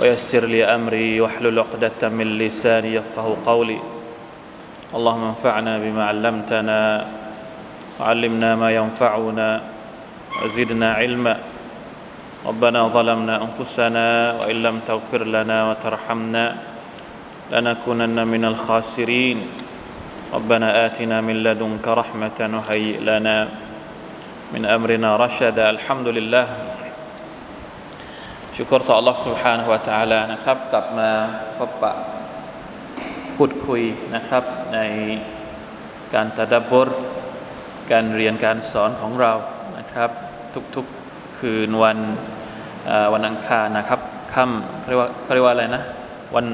[0.00, 3.78] ويسر لي أمري واحلل عقدة من لساني يفقه قولي.
[4.96, 6.80] اللهم انفعنا بما علمتنا
[8.00, 9.48] وعلمنا ما ينفعنا
[10.40, 11.36] وزدنا علما.
[12.46, 14.06] ربنا ظلمنا أنفسنا
[14.40, 16.44] وإن لم تغفر لنا وترحمنا
[17.52, 19.38] لنكونن من الخاسرين.
[20.32, 23.48] ربنا آتنا من لدنك رحمة وهيئ لنا.
[24.56, 25.70] من أمرنا رشدا.
[25.70, 26.46] الحمد لله.
[28.59, 31.09] ชุกรต่อ Allah سبحانه และ تعالى นะครับ กลับมา
[31.57, 31.93] พบปะ
[33.35, 33.81] พูดคุย
[34.15, 34.79] นะครับ ใน
[36.13, 36.89] การตะดับบร
[37.91, 39.31] การเรียนการสอนของเรา
[39.77, 40.09] นะครับ
[40.75, 41.97] ทุกๆคืนวัน
[43.13, 43.99] วันอังคารนะครับ
[44.33, 45.83] ค่ำเขาเรียกว่าเขาเรียกว่าอะไรนะ
[46.35, 46.45] วัน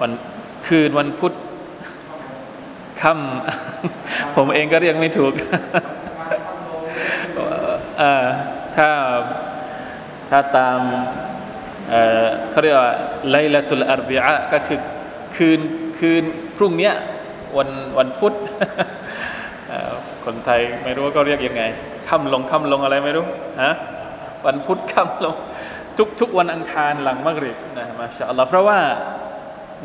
[0.00, 0.10] วัน
[0.66, 1.32] คืนวันพุธ
[3.02, 5.32] ค่ำผมเองก็เรียกไม่ถูก
[8.76, 8.90] ถ้า
[10.29, 10.79] ถ้าตาม
[12.51, 12.91] เขาเรียกว่า
[13.31, 14.79] ไลลาตุลอารบิอะก็คือ
[15.35, 15.59] คืน
[15.99, 16.23] คืน
[16.57, 16.91] พรุ่งนี้
[17.57, 18.33] วันวันพุธ
[20.25, 21.63] คนไทยไม่รู้ว่าก็เรียกยังไง
[22.07, 23.25] ค่ำลงค่ำลงอะไรไม่รู้
[23.63, 23.73] ฮะ
[24.45, 25.35] วันพุธค่ำลง
[25.97, 28.79] ทุกทุกวันอังคารหลังมักริบนะมาชาอัลลอฮ์เพราะว่า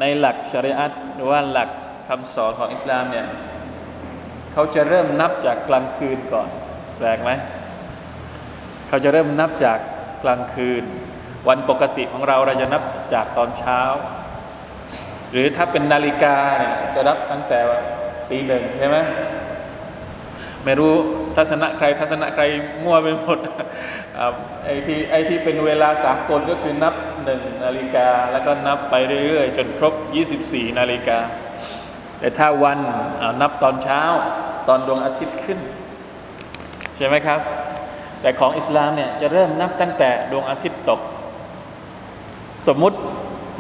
[0.01, 1.69] ในหลักชริอัตหรือว่าหลัก
[2.09, 3.27] คำสอนของอิสลามเนี่ย
[4.53, 6.49] เขาจะเริ่มนับจากกลางคืนก่อน
[6.97, 7.31] แปลกไหม
[8.89, 9.79] เขาจะเริ่มนับจาก
[10.25, 10.85] กลางคืน
[11.49, 12.83] วันปกติของเราเราจะนับ
[13.15, 13.81] จากตอนเช้า
[15.33, 17.59] หรือถ้าเป็นนาฬิกาเนี่ยจะนับตั้งแต่
[18.31, 18.97] ตีหนึ่งใช่ไหม
[20.65, 20.93] ไม่รู้
[21.37, 22.45] ทัศนะใครทัศนะใคร
[22.85, 23.39] มั่วไปหมด
[24.65, 26.95] ไอ้ที่ไอ้ที่เป็นเวลาสากลก็คือนับ
[27.25, 28.95] หนึ่งนาฬิกา แล้วก็นับไป
[29.27, 29.95] เรื่อยๆ จนครบ
[30.37, 31.19] 24 นาฬิกา
[32.19, 32.79] แต่ถ้าวัน
[33.41, 34.03] นับตอนเช้า
[34.69, 35.59] ตอนดวงอาทิตย์ขึ้น
[36.97, 37.41] ใช่ไหมครับ
[38.23, 41.01] แต่ของอิสลามเนี่ยจะเริ่มนับตั้งแต่ดวงอาทิตย์ตก
[42.69, 42.97] สมมุติ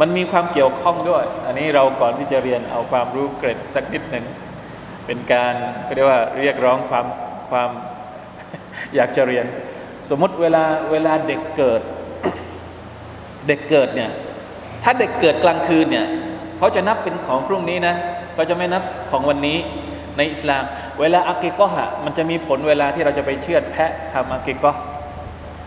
[0.01, 4.25] มันมีความเกี่ยวข้องด้วย อันนี้เราก่อนที่จะเรียนเอาความรู้เกร็ดสักนิดหนึ่ง
[5.07, 5.55] เป็นการ
[5.87, 7.07] ก็เรียกว่าเรียกร้องความ
[7.51, 7.71] ความ
[8.95, 9.47] อยากจะเรียน
[10.11, 10.63] สมมติเวลา
[10.93, 11.81] เวลาเด็กเกิด
[13.49, 14.11] เด็กเกิดเนี่ย
[14.83, 16.07] ถ้าเด็กเกิดกลางคืนเนี่ย
[16.59, 17.95] เขาจะนับเป็นของพรุ่งนี้นะ
[18.35, 19.59] เขาจะไม่นับของวันนี้
[20.17, 20.63] ในอิสลาม
[21.01, 24.73] เวลาอักิกะฮะมันจะมีผลเวลาที่เราจะไปเชือดแพะทำอักิกะ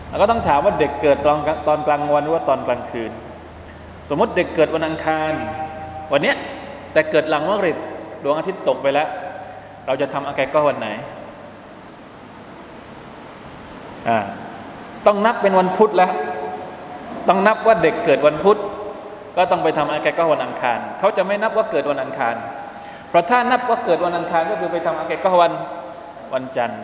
[0.08, 3.12] แล้วก็ต้องถามว่าเด็กเกิดตอนตอนกลางวันหรือว่าตอนกลางคืน
[4.08, 5.32] สมมติเด็กเกิดวันอังคาร
[6.12, 6.36] วันเนี้ย
[6.92, 7.78] แต่เกิดหลังมะริบ
[8.22, 9.08] ดวงอาทิตย์ตกไปแล้ว
[9.86, 10.88] เราจะทำอักิกะวันไหน
[14.08, 14.18] อ่า
[15.06, 16.12] ต้องนับเป็นวันพุธแล้ว
[17.28, 18.58] ต้องนับว่าเด็กเกิดวันพุธ
[19.36, 22.34] ก็ต้องไปทำอักิกะวันอังคาร เขาจะไม่นับว่าเกิดวันอังคาร
[23.14, 25.52] ราะถ้านับว่าเกิดวันอังคารก็คือไปทำอาเกก็วัน
[26.34, 26.82] วันจันทร์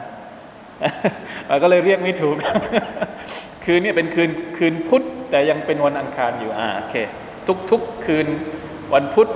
[1.48, 2.36] เราก็เลยเรียกไม่ถูก
[3.64, 6.94] คืนนี้เป็นคืนคืนพุธแต่ยังเป็นวันอังคารอยู่อ่าโอเค
[7.46, 8.26] ทุกทุกคืน
[8.94, 9.28] วันพุธ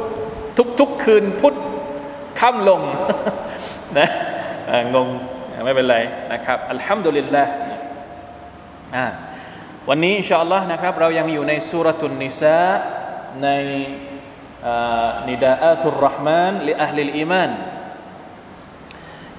[0.58, 1.54] ทุกทุกคืนพุธ
[2.40, 2.80] ค่ำลง
[3.98, 4.08] นะ
[4.94, 5.08] งง
[5.64, 5.98] ไม่เป็นไร
[6.32, 7.44] นะครับالحمد لله
[8.96, 9.06] อ่า
[9.88, 12.60] วันนี้إن شاء اللهนะครับ เรายังอยู่ในسورة النساء
[13.42, 13.48] ใน
[15.28, 17.50] نداءات الرحمن لأهل الإيمان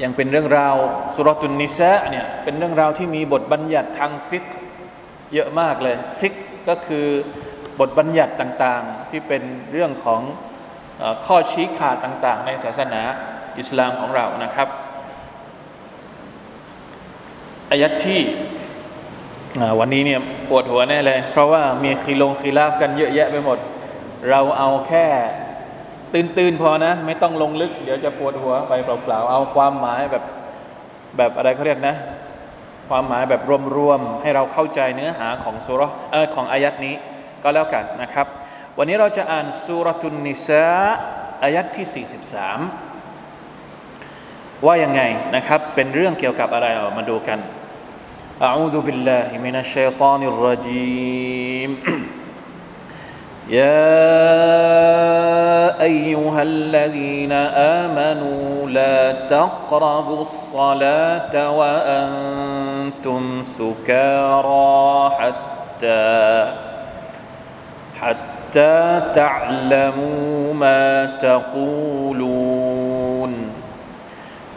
[0.03, 0.75] ยังเป็นเรื่องราว
[1.16, 4.46] سورة النساءเนี่ยเป็นเรื่องราวที่มีบทบัญญัติทางฟิก
[5.34, 6.34] เยอะมากเลย ฟิก
[6.68, 7.06] ก็คือ
[7.80, 10.22] บทบัญญัติต่างๆ ที่เป็นเรื่องของ
[11.25, 13.02] ข้อชี้ขาดต่างๆ ในศาสนา
[13.59, 14.68] อิสลามของเรานะครับ
[17.72, 18.22] อายัดที่
[19.80, 20.19] วันนี้เนี่ย
[20.50, 23.57] ปวดหัวแน่เลย เพราะว่ามีคีลงคีลาฟกันเยอะแยะไปหมด
[24.31, 25.06] เราเอาแค่
[26.14, 30.25] ตื่นๆพอนะ ไม่ต้องลงลึก เดี๋ยวจะปวดหัวไปเปล่าๆเอาความหมายแบบ
[31.17, 31.96] แบบอะไรเขาเรียกนะ
[32.88, 33.43] ความหมายแบบ
[33.76, 35.82] รวมๆให้เราเข้าใจเนื้อหาของสุร
[36.12, 36.94] เออของอายัดนี้
[37.43, 38.26] ก็แล้วกันนะครับ
[38.78, 40.64] วันนี้เราจะอ่านสุรทุนนิสา
[41.43, 45.02] อายัดที่ 43 ว่ายังไง
[45.37, 47.38] นะครับ เป็นเรื่องเกี่ยวกับอะไรเอามาดูกัน
[48.49, 51.70] أعوذ بالله من الشيطان الرجيم
[53.50, 53.75] يا
[55.81, 66.53] أيها الذين آمنوا لا تقربوا الصلاة وأنتم سكارى حتى
[68.01, 72.56] حتى تعلموا ما تقولون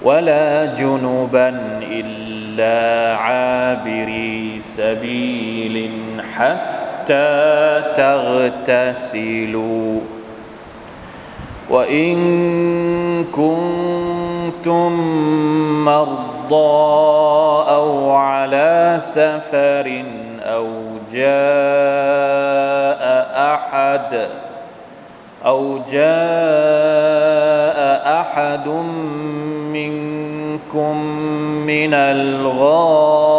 [0.03, 5.91] ولا جنبا إلا عابري سبيل
[6.37, 6.78] حتى
[8.67, 10.01] تغتسلوا.
[11.71, 12.19] وإن
[13.25, 14.93] كنتم
[15.85, 16.89] مرضى
[17.71, 20.05] أو على سفر
[20.43, 20.67] أو
[21.13, 22.99] جاء
[23.55, 24.29] أحد
[25.47, 26.09] أو جاء
[28.21, 28.69] أحد
[29.73, 30.97] منكم
[31.67, 33.39] من الغائط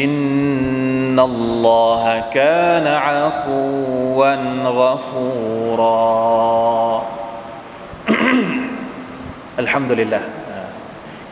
[0.00, 0.12] อิน
[1.16, 1.36] นัล
[1.66, 3.58] ลอฮะกานอาฟู
[4.20, 4.44] วัน
[4.80, 5.26] กฟู
[5.80, 6.00] รอ
[9.58, 10.20] อัลฮัมดุลิลละ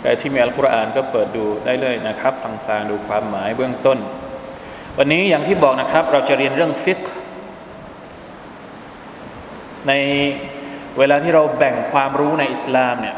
[0.01, 3.99] ใครที่มีอัลกุรอานก็เปิดดูได้เลยนะครับทพลางๆดูความหมายเบื้องต้น
[4.99, 7.01] วันนี้อย่างที่บอกนะครับ เราจะเรียนเรื่องฟิก
[9.89, 9.93] ใน
[10.99, 13.17] เวลาที่เราแบ่งความรู้ในอิสลามเนี่ย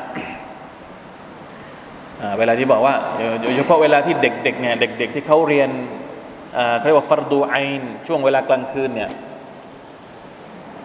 [2.39, 2.95] เวลาที่บอกว่า
[3.43, 5.71] โดยเฉพาะเวลาที่เด็กๆเนี่ยเด็ก ๆ ที่เขาเรียน
[6.77, 9.11] เขาเรียกว่าฟารดูไอนช่วงเวลากลางคืนเนี่ย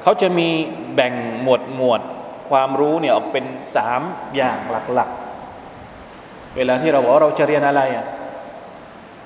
[0.02, 0.50] เขาจะมี
[0.96, 2.02] แบ่งหมวดหมวด
[2.50, 3.46] ความรู้เนี่ยออกเป็น
[3.76, 4.02] สาม
[4.36, 4.58] อย่าง
[4.94, 8.06] หลักๆ เวลาที่เราบอกว่าเราจะเรียนอะไรอะ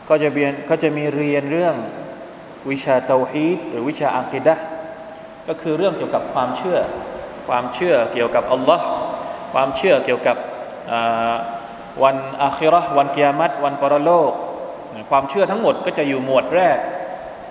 [0.10, 1.76] ก็จะเรียนก็จะมีเรียนเรื่อง
[2.72, 4.56] วิชาเตาฮีดหรือวิชาอักิดะ
[5.48, 6.80] ก็คือเรื่องเกี่ยวกับความเชื่อ
[7.48, 8.86] ความเชื่อเกี่ยวกับอัลลอฮ์
[9.54, 10.38] ความเชื่อเกี่ยวกับ
[12.04, 14.32] วันอาคิรอวันกิยามัตวันปรโลก
[15.10, 16.78] ความเชื่อทั้งหมดก็จะอยู่หมวดแรก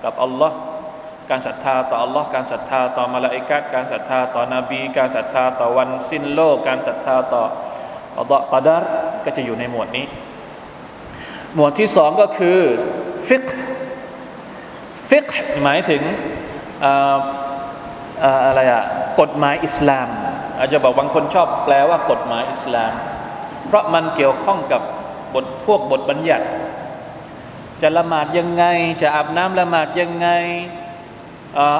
[0.04, 0.56] กับอัลลอฮ์
[1.30, 7.44] การศรัทธาต่ออัลลอฮ์การศรัทธาต่อมลาอิกะฮ์การศรัทธาต่อนบี การศรัทธาต่อวันสิ้นโลก การศรัทธาต่อ
[8.18, 8.82] อัลลอฮ์กอดาร
[9.24, 10.06] ก็จะอยู่ในหมวดนี้
[11.54, 12.58] หมวดที่สองก็คือ
[13.28, 13.44] ฟิก
[15.08, 15.26] ฟิก
[15.62, 16.02] หมายถึง
[18.46, 18.82] อะไรอะ
[19.20, 20.08] กฎหมายอิสลาม
[20.58, 22.92] อาจจะบอกบางคนชอบแปลว่ากฎหมายอิสลาม
[23.66, 24.82] เพราะมันเกี่ยวข้องกับ
[25.34, 26.46] บทพวกบทบัญญัติ
[27.82, 28.64] จะละหมาดยังไง
[29.02, 30.28] จะอาบน้ำละหมาดยังไง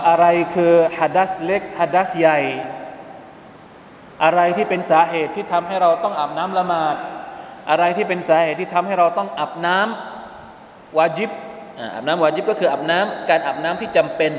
[0.09, 2.38] อะไรคือฮัดัสเล็กฮัดัสใหญ่
[4.25, 6.97] อะไรที่เป็นสาเหตุที่ทำให้เราต้องอาบน้ำละหมาด
[7.71, 11.31] อะไรที่เป็นสาเหตุที่ทำให้เราต้องอาบน้ำวาจิบ
[11.94, 14.33] อาบน้ำวาจิบก็คืออาบน้ำการอาบน้ำที่จำเป็น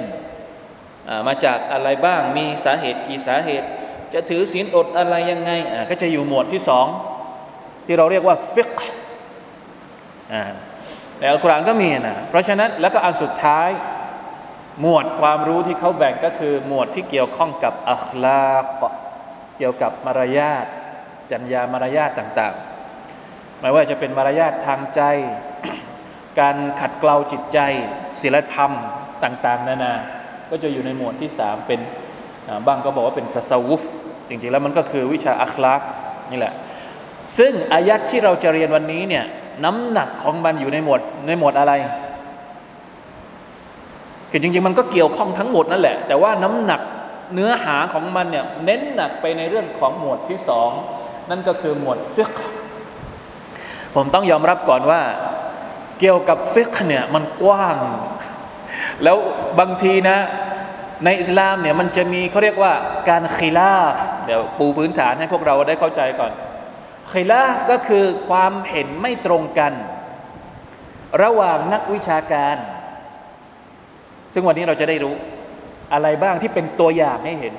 [1.27, 3.67] มาจากอะไรบ้างมีสาเหตุกี่สาเหตุ
[4.13, 5.51] จะถือศีลอดอะไรยังไง
[5.89, 6.87] ก็จะอยู่หมวดที่สอง
[7.85, 8.73] ที่เราเรียกว่าฟิก
[11.17, 13.69] ในอัลกุรอานก็มีนะเพราะฉะนั้นแล้วก็อันสุดท้าย
[14.81, 18.51] หมวดความรู้ที่เขาแบ่งก็คือ หมวดที่เกี่ยวข้องกับอัคลา
[18.81, 18.83] ก
[19.57, 20.65] เกี่ยวกับมารยาท
[21.31, 25.01] จัญญามารยาทต่างๆ ไม่ว่าจะเป็นมารยาททางใจ
[26.39, 27.59] การขัดเกลาจิตใจ
[28.21, 28.71] ศีลธรรม
[29.23, 29.93] ต่าง ๆ นานา
[30.49, 31.79] ก็จะอยู่ในหมวดที่สามเป็น
[32.67, 33.83] บางก็บอกว่าเป็นตัสวุฟ
[34.29, 35.81] จริงๆแล้วมันก็คือวิชาอัคลาก
[36.31, 36.53] นี่แหละ
[37.37, 39.25] ซึ่งอายัดที่เราจะเรียนวันนี้เนี่ย
[39.63, 41.73] น้ำหนักของมันอยู่ในหมวดในหมวดอะไร
[44.31, 46.81] คือจริง ๆ มันก็เกี่ยวข้องทั้งหมดนั่นแหละ แต่ว่าน้ำหนัก
[47.33, 50.71] เนื้อหาของมันเนี่ยเน้นหนักไปในเรื่องของหมวดที่สอง
[51.29, 52.33] นั่นก็คือหมวดฟิก
[53.95, 55.01] ผมต้องยอมรับก่อนว่า
[55.99, 57.77] เกี่ยวกับฟิกเนี่ยมันกว้าง
[59.03, 59.17] แล้ว
[59.59, 60.17] บางทีนะ
[61.05, 62.73] ในอิสลามเนี่ยมันจะมีเขาเรียกว่า
[63.09, 63.95] การคีลาฟ
[64.25, 66.31] เดี๋ยวปูพื้นฐานให้พวกเราได้เข้าใจก่อน
[67.11, 69.73] คลาฟก็คือความเห็นไม่ตรงกัน
[71.23, 72.55] ระหว่างนักวิชาการ
[74.33, 75.15] ซึ่งวันนี้เราจะได้รู้
[75.93, 77.53] อะไรบ้างที่เป็นตัวอย่างให้เห็น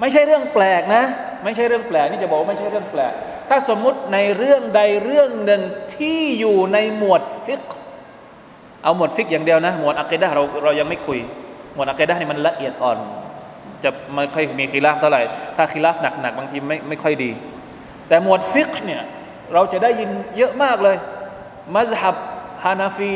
[0.00, 1.02] ไม่ใช่เรื่องแปลกนะ
[1.44, 3.12] ไม่ใช่เรื่องแปลกนี่จะบอกว่าไม่ใช่เรื่องแปลก
[3.48, 5.62] ถ้าสมมุติในเรื่องใดเรื่องหนึ่ง
[5.96, 7.64] ที่อยู่ในหมวดฟิก
[8.82, 11.18] เอาหมวดฟิกอย่างเดียวนะ หมวดอะกีดะเราเรายังไม่คุย
[11.74, 12.98] หมวดอะกีดะนี่มันละเอียดอ่อน
[13.84, 15.22] จะไม่ค่อยมีคิลาฟเท่าไหร่
[15.56, 17.30] ถ้าคิลาฟหนักๆบางทีไม่ไม่ค่อยดี
[18.08, 19.02] แต่หมวดฟิกเนี่ย
[19.52, 20.96] เราจะได้ยินเยอะมากเลย
[21.74, 22.16] มัซฮับ
[22.64, 23.14] ฮานาฟี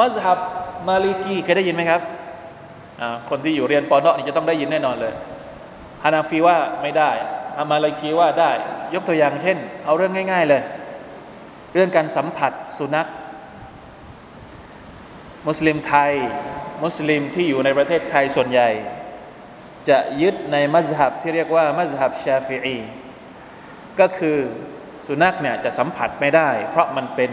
[0.00, 0.38] มัซฮับ
[0.88, 2.00] มาลิกีเคยได้ยินไหมครับ
[3.28, 5.12] คนที่อยู่เรียนปอเนาะนี่จะต้องได้ยินแน่นอนเลย
[6.04, 7.10] ฮานาฟีว่าไม่ได้
[7.58, 8.50] อามาลากีว่าได้
[8.94, 10.62] ยกตัวอย่างเช่น เอาเรื่องง่าย ๆเลย
[11.74, 13.06] เรื่องการสัมผัสสุนัข
[15.48, 16.12] มุสลิมไทย
[16.84, 18.68] มุสลิมที่อยู่ในประเทศไทยส่วนใหญ่
[19.88, 22.78] จะยึดในมัซฮับที่เรียกว่ามัซฮับชาฟิอี
[24.00, 24.36] ก็คือ
[25.06, 27.30] สุนัขเนี่ยจะสัมผัสไม่ได้ เพราะมันเป็น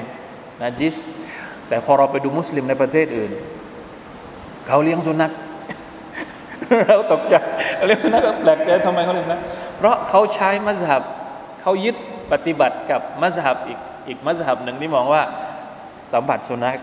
[0.61, 0.95] นาจิส
[1.67, 3.31] แต่พอเราไปดูมุสลิมในประเทศอื่น
[4.67, 5.31] เขาเลี้ยงสุนัข
[6.87, 7.35] เราตกใจ
[7.85, 9.39] เลี้ยงสุนัขแปลกใจทำไมเขาเลี้ยงสุนัข
[9.77, 11.03] เพราะเขาใช้มัซฮับ
[11.61, 11.95] เขายึด
[12.31, 15.23] ปฏิบัติกับมัซฮับอีกอีกมัซฮับหนึ่งที่มองว่า
[16.13, 16.77] สัมผัสสุนัข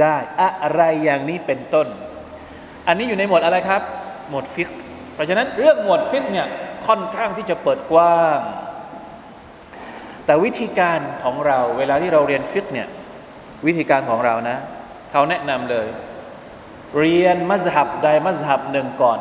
[0.00, 1.86] ได้อะไรอย่างนี้เป็นต้น
[2.86, 3.82] อันนี้อยู่ในหมวดอะไรครับ
[4.30, 4.70] หมวดฟิก
[5.14, 6.46] เพราะฉะนั้นเรื่องหมวดฟิกเนี่ย
[6.86, 8.38] ค่อนข้างที่จะเปิดกว้าง
[10.28, 12.88] แต่วิธีการของเราเวลาที่เราเรียนฟิกเนี่ย
[13.66, 14.56] วิธีการของเรานะ
[15.10, 15.86] เขาแนะนำเลย
[16.98, 19.18] เรียนมัซฮับใดมัซฮับหนึ่งก่อน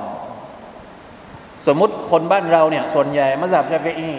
[1.67, 4.11] สมมุติคนบ้านเราเนี่ยส่วนใหญ่มัซฮับชาฟีอี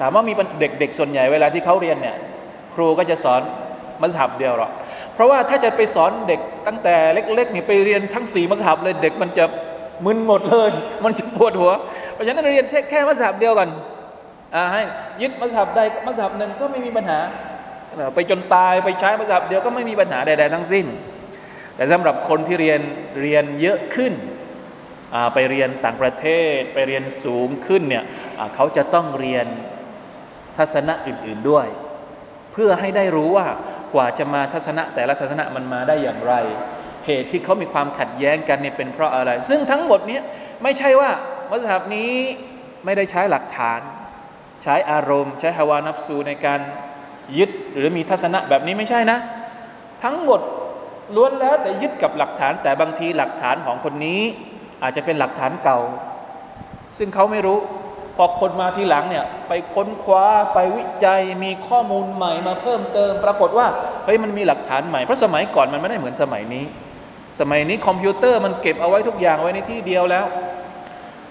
[0.00, 2.16] ถามว่ามีเด็กๆส่วนใหญ่เวลาที่เขาเรียนเนี่ย
[2.74, 3.40] ครูก็จะสอน
[4.02, 4.70] มัซฮับเดียวหรอก
[5.14, 9.44] เพราะว่าถ้าจะไปสอนเด็กตั้งแต่เล็กๆนี่ไปเรียนทั้งสี่มัสฮับเลยเด็กมันจะ
[10.04, 10.70] มึนหมดเลย
[11.04, 11.72] มันจะปวดหัว
[12.14, 13.93] เพราะฉะนั้นเรียนแค่มัสฮับเดียวกันอ่า
[14.72, 14.82] ให้
[15.22, 17.20] ยึดมัสฮับใดมัสฮับหนึ่งก็ไม่มีปัญหา
[18.14, 20.86] ไปจนตายไปใช้มัสฮับเดียวก็ไม่มีปัญหาใด ๆ ทั้งสิ้น
[21.76, 22.80] แต่สำหรับคนที่เรียน
[23.20, 24.12] เรียนเยอะขึ้น
[25.34, 28.04] ไปเรียนต่างประเทศ ไปเรียนสูงขึ้นเนี่ย
[28.54, 29.46] เขาจะต้องเรียน
[30.56, 31.66] ทัศนะอื่น ๆด้วย
[32.52, 33.46] เพื่อให้ได้รู้ว่า
[33.94, 36.34] กว่าจะมาทัศนะ แต่ละทัศนะมันมาได้อย่างไร
[37.06, 40.20] เหตุที่เขามีความขัดแย้งกันเนี่ยเป็นเพราะอะไร ซึ่งทั้งหมดนี้
[40.62, 41.10] ไม่ใช่ว่า
[41.50, 42.12] มัสยิดนี้
[42.84, 43.80] ไม่ได้ใช้หลักฐาน
[44.64, 46.60] ใช้อารมณ์ ใช้ฮาวานับซูในการ
[47.38, 49.18] ยึดหรือมีทัศนะแบบนี้ไม่ใช่นะ
[50.04, 50.40] ทั้งหมด
[51.16, 54.20] ล้วนแล้วแต่ยึดกับหลักฐาน แต่บางทีหลักฐานของคนนี้
[54.82, 55.78] อาจจะเป็นหลักฐานเก่า
[56.98, 57.58] ซึ่งเขาไม่รู้
[58.16, 63.66] พอคนมาทีหลังเนี่ยไปค้นคว้าไปวิจัยมีข้อมูลใหม่มาเพิ่มเติม ปรากฏว่า
[64.04, 66.64] เฮ้ยมันมีหลักฐานใหม่เพราะสมัยก่อนมันไม่ได้เหมือนสมัยนี้
[67.40, 70.24] สมัยนี้คอมพิวเตอร์มันเก็บเอาไว้ทุกอย่างไว้ในที่เดียวแล้ว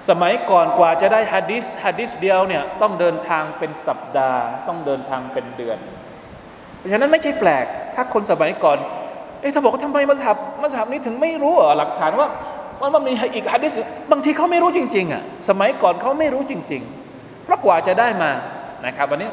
[0.10, 5.78] สมัยก่อนกว่าจะได้ฮะดิษฮะดิษเดียวเนี่ยต้องเดินทางเป็นสัปดาห์ ต้องเดินทางเป็นเดือน
[6.78, 8.78] เพราะฉะนั้นไม่ใช่แปลก ถ้าคนสมัยก่อน
[9.42, 12.28] เอ๊ะถ้าบอกว่าทำไมมัสยิดมัสยิดนี้ถึงไม่รู้หลักฐานว่า
[12.82, 13.72] มันมันมีอีกฮะดิษ
[14.12, 16.82] บางทีเขาไม่รู้จริงๆอะสมัยก่อนเขาไม่รู้จริง
[17.14, 18.32] ๆ เพราะกว่าจะได้มา
[18.86, 19.30] นะครับอันนี้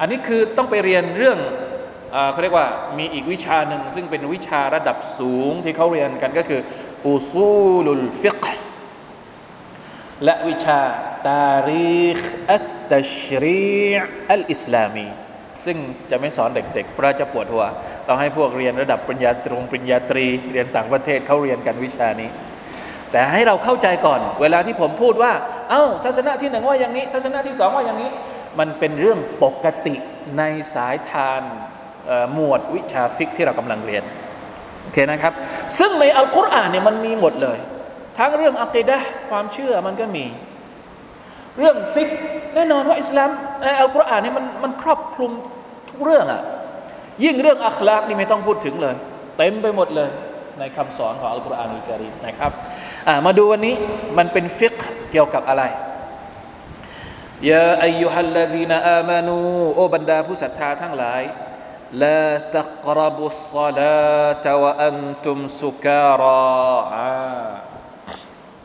[0.00, 1.38] อันนี้คือต้องไปเรียนเรื่อง
[2.32, 2.66] เขาเรียกว่า
[2.98, 6.60] มีอีกวิชาหนึ่งซึ่งเป็นวิชาระดับสูงที่เขาเรียนกันก็คือ
[7.06, 7.50] อุซู
[7.84, 8.44] ลุลฟิก
[10.24, 10.80] และวิชา
[11.26, 12.18] ตารีค
[12.50, 13.80] อัตตชรี
[14.30, 15.06] อัลอิสลามี
[15.66, 15.76] ซึ่ง
[16.10, 17.64] จะไม่สอนเด็กๆเพราะจะปวดหัว
[18.06, 22.30] ต้องให้พวกเรียนระดับปริญญาตรงปริญญาตรี เรียนต่างประเทศเขาเรียนกันวิชานี้
[23.10, 25.32] แต่ให้เราเข้าใจก่อน เวลาที่ผมพูดว่า
[25.70, 28.10] เอา้าทัศนะที่หนึ่งว่าอย่างนี้ ทัศนะที่สองว่าอย่างนี้
[28.58, 29.96] มันเป็นเรื่องปกติ
[30.38, 30.42] ใน
[30.74, 31.42] สายทาน
[32.32, 34.02] หมวดวิชาฟิกที่เรากำลังเรียน
[34.82, 35.32] โอเคนะครับ
[35.78, 37.58] ซึ่งในอัลกุรอานเนี่ยมันมีหมดเลย
[38.18, 38.98] ทั้งเรื่องอักีดะ
[39.30, 40.26] ความเชื่อมันก็มี
[41.58, 42.10] เรื่องฟิก
[42.54, 43.30] แน่นอนว่าอิสลาม
[43.60, 45.32] ในอัลกุรอานเนี่ยมันมันครอบคลุม
[45.88, 46.42] ทุกเรื่องอะ
[47.24, 48.94] ยิ่งเรื่องอัคลากนี่ไม่ต้องพูดถึงเลย
[49.36, 50.10] เต็มไปหมดเลย
[50.58, 52.52] ในคำสอนของالقرآن الكريمนะครับ
[53.26, 53.74] มาดูวันนี้
[54.18, 54.76] มันเป็นฟิก
[55.10, 55.62] เกี่ยวกับอะไร
[57.50, 59.36] ยาอายุฮัลลดีนอามานู
[59.74, 61.22] โอบรรดาผู้ศรัทธาทั้งหลาย
[62.02, 62.24] ลา
[62.56, 67.73] ตักรบุสซาลาตวะอันตุมสุการา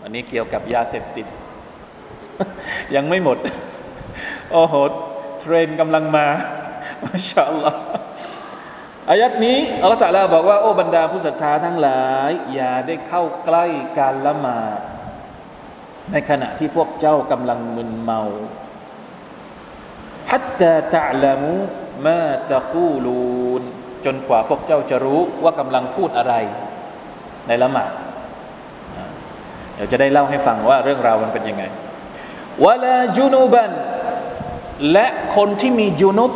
[0.10, 1.26] นนี้เกี่ยวกับยาเสพติด
[2.96, 3.38] ยังไม่หมด
[4.52, 4.74] โอ้โห
[5.40, 6.28] เทรนกำลังมา
[7.04, 7.80] มาชาอัลลอฮ์
[9.10, 13.66] อายัดนี้อัลลอฮฺตะลาบอกว่า โอ้บรรดาผู้ศรัทธาทั้งหลาย อย่าได้เข้าใกล้
[14.00, 14.80] การละหมาด
[16.12, 18.22] ในขณะที่พวกเจ้ากำลังมึนเมา
[20.32, 21.56] ฮัตตาตะลามุ
[22.08, 23.64] มาตะกูลูน
[24.06, 26.34] จนกว่าพวกเจ้าจะรู้ว่ากำลังพูดอะไร
[27.48, 27.92] ในละหมาด
[29.80, 31.64] ดี๋ยวจะได้เล่าให้ฟังว่าเรื่องราวมันเป็นยังไง
[32.64, 33.72] วะลาจุนูบัน
[34.92, 36.32] และคนที่มีจุนุบ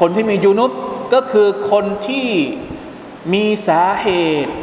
[0.00, 0.70] คนที่มียูนุบ
[1.14, 2.28] ก็คือคนที่
[3.32, 4.08] มีสาเห
[4.44, 4.54] ตุ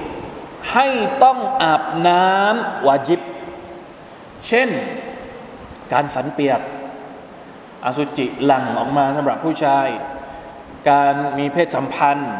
[0.73, 0.87] ให้
[1.23, 3.21] ต้องอาบน้ำวาจิบ
[4.47, 4.69] เช่น
[5.93, 6.61] การฝันเปียก
[7.85, 9.87] อสุจิหลั่งออกมาสำหรับผู้ชาย
[10.89, 12.33] การมีเพศสัมพันธ์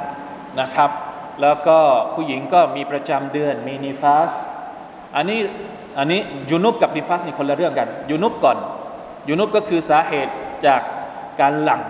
[0.62, 0.92] นะครับ
[1.42, 1.78] แล้วก็
[2.14, 4.32] ผู้หญิงก็มีประจำเดือนมีนิฟาส
[5.16, 5.40] อันนี้
[5.98, 6.20] อันนี้
[6.50, 8.58] ยูนุบกับนิฟาสนี่คนละเรื่องกันยูนุบก่อน
[9.30, 10.34] ยูนุบก็คือสาเหตุ
[10.66, 10.82] จาก
[11.42, 11.82] การหลั่ง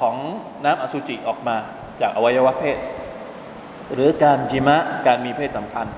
[0.00, 0.16] ของ
[0.64, 1.56] น้ำอสุจิออกมา
[2.00, 2.78] จากอวัยวะเพศ
[3.94, 5.96] หรือการจิมะการมีเพศสัมพันธ์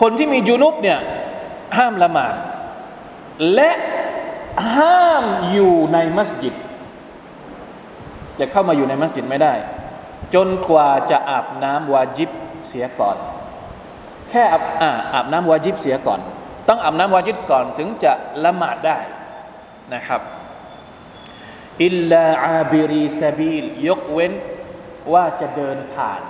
[0.00, 0.98] คนที่มียูนุบเนี่ย
[1.76, 2.34] ห้ามละหมาด
[3.54, 3.70] และ
[4.76, 6.54] ห้ามอยู่ในมัสยิด
[8.38, 9.52] จะเข้ามาอยู่ในมัสยิดไม่ได้
[10.34, 12.30] จนกว่าจะอาบน้ำวาจิบ
[12.68, 13.16] เสียก่อน
[14.30, 16.20] แค่ค่อาบอาอาบน้ำวาจิบเสียก่อน
[16.68, 18.12] ต้องอาบน้ำวาจิบก่อนถึงจะ
[18.44, 18.98] ละหมาดได้
[19.94, 20.20] นะครับ
[21.84, 24.32] อิลลาอาบิรีซาบีลยกเว้น
[25.12, 26.20] ว่าจะเดินผ่าน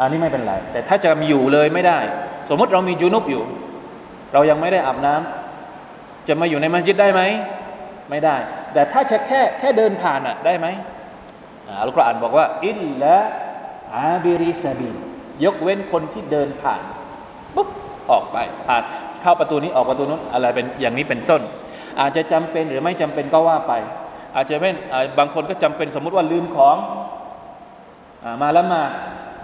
[0.00, 1.98] อันนี้ไม่เป็นไร แต่ถ้าจะมีอยู่เลยไม่ได้
[2.48, 3.42] สมมติเรามีจูนุบอยู่
[4.32, 7.22] เรายังไม่ได้อาบน้ำจะมาอยู่ในมัสยิดได้ไหม
[8.10, 8.36] ไม่ได้
[8.72, 10.66] แต่ถ้าจะแค่แค่เดินผ่านอะได้ไหม
[11.80, 13.16] อัลกุรอานบอกว่า อิลละ
[13.96, 14.90] อาบิริซาบี
[15.44, 16.82] ยกเว้นคนที่เดินผ่าน
[17.54, 17.68] ปุ๊บ
[18.10, 18.36] ออกไป
[18.66, 18.82] ผ่าน
[19.20, 21.40] เข้าประตูนี้ออกประตูนู้นอะไรเป็นอย่างนี้เป็นต้น
[22.00, 23.72] อาจจะจำเป็นหรือไม่จำเป็นก็ว่าไป
[24.34, 24.74] อาจจะเป็น
[25.18, 26.76] บางคนก็จำเป็นสมมุติว่าลืมของ
[28.24, 28.90] อมาละหมาด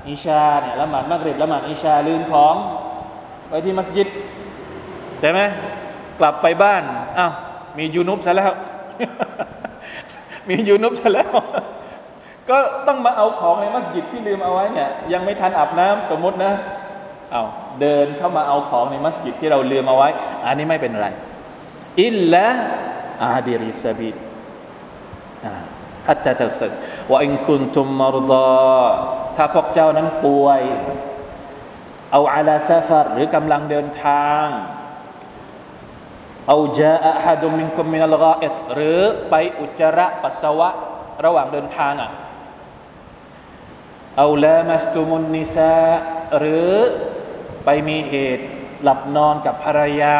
[0.08, 2.54] อิชาเนี่ยละหมาดมักริบละหมาดอิชาลืมของ
[3.48, 4.08] ไปที่มัสยิด
[5.20, 5.40] ใช่ไหม
[6.20, 6.82] กลับไปบ้าน
[7.18, 7.32] อ้าว
[7.78, 8.52] มียูนุบซะแล้ว
[10.48, 11.32] มียูนุบซะแล้ว
[12.50, 16.52] ก็ต้องมาเอาของในมัสยิดที่ลืมเอาไว้เนี่ยยังไม่ทันอาบน้ำสมมตินะ
[17.32, 17.44] เอา
[17.80, 20.08] เดินเข้ามาเอาของในมัสยิดที่เราลืมเอาไว้
[20.44, 21.08] อันนี้ไม่เป็นไร
[22.02, 22.46] อิลละ
[23.24, 24.16] อาบิริสบิด
[26.08, 26.70] ฮัตตาตักสัด
[27.10, 28.86] ว่าอินคุนตุมมารดา
[29.36, 30.62] ถ้าพวกเจ้านั้นป่วย
[32.12, 34.46] เอาอาลาซาฟารหรือกำลังเดินทาง
[36.48, 39.00] เอาจาอะฮัดุมินคุมมินัลกาอิดหรือ
[39.30, 40.68] ไปอุจจาระปัสสาวะ
[41.24, 42.10] ระหว่างเดินทางอะ
[44.16, 45.74] เอาลามัสตุมุนนิซา
[46.38, 46.72] หรือ
[47.64, 48.44] ไปมีเหตุ
[48.82, 50.18] หลับนอนกับภรรยา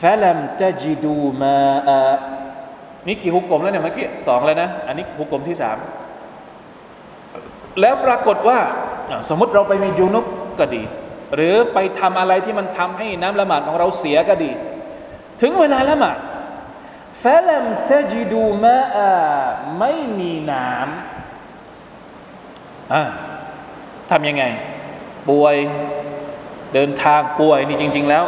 [0.00, 1.56] ฟะลัมตจิดูมา
[1.88, 2.00] อะ
[3.06, 5.76] นี่กี่ฮุกกลมแล้วเนี่ยเมื่อกี้สองแล้วนะ อันนี้ฮุกกลมที่สาม
[7.80, 8.58] แล้วปรากฏว่า
[9.28, 10.24] สมมติเราไปมีจูนุบ
[10.58, 10.82] ก็ดี
[11.34, 14.50] หรือไปทำอะไรที่มันทำให้น้ำละหมาดของเราเสียก็ดี
[15.40, 16.18] ถึงเวลาละหมาด
[17.22, 19.10] ฟะลัมตจิดูมาอะ
[19.78, 21.25] ไม่มีน้ำ
[24.10, 24.44] ทำยังไง
[25.28, 25.56] ป่วย
[26.74, 28.24] เดินทางป่วยนี่จริง ๆ แล้ว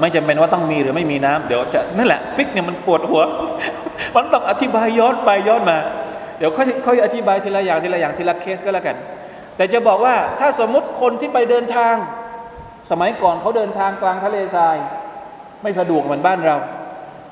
[0.00, 3.22] ไม่จำเป็นว่าต้องมีหรือไม่มีน้ำเดี๋ยวจะนั่นแหละฟิกเนี่ยมันปวดหัว
[4.16, 5.78] มันต้องอธิบายย้อนไปย้อนมา
[6.38, 8.96] เดี๋ยวค่อยค่อยอธิบายทีละอย่างทีละอย่างทีละเคสก็แล้วกัน
[9.56, 11.94] แต่จะบอกว่าถ้าสมมุติคนที่ไปเดินทาง
[12.90, 14.76] สมัยก่อนเขาเดินทางกลางทะเลทราย
[15.62, 16.56] ไม่สะดวกเหมือนบ้านเรา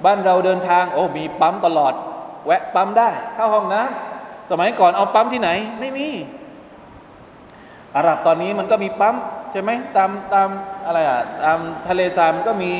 [0.07, 1.93] บ้านเราเดินทางโอ้มีปั๊มตลอด
[2.47, 6.09] แวะปั๊มได้เข้าห้องน้ำสมัยก่อนเอาปั๊มที่ไหนไม่มี
[7.97, 9.17] อาหรับตอนนี้มันก็มีปั๊ม
[9.53, 10.49] ใช่ไหมตามตาม
[10.87, 12.73] อะไรอะตามทะเลทรายมันก็มี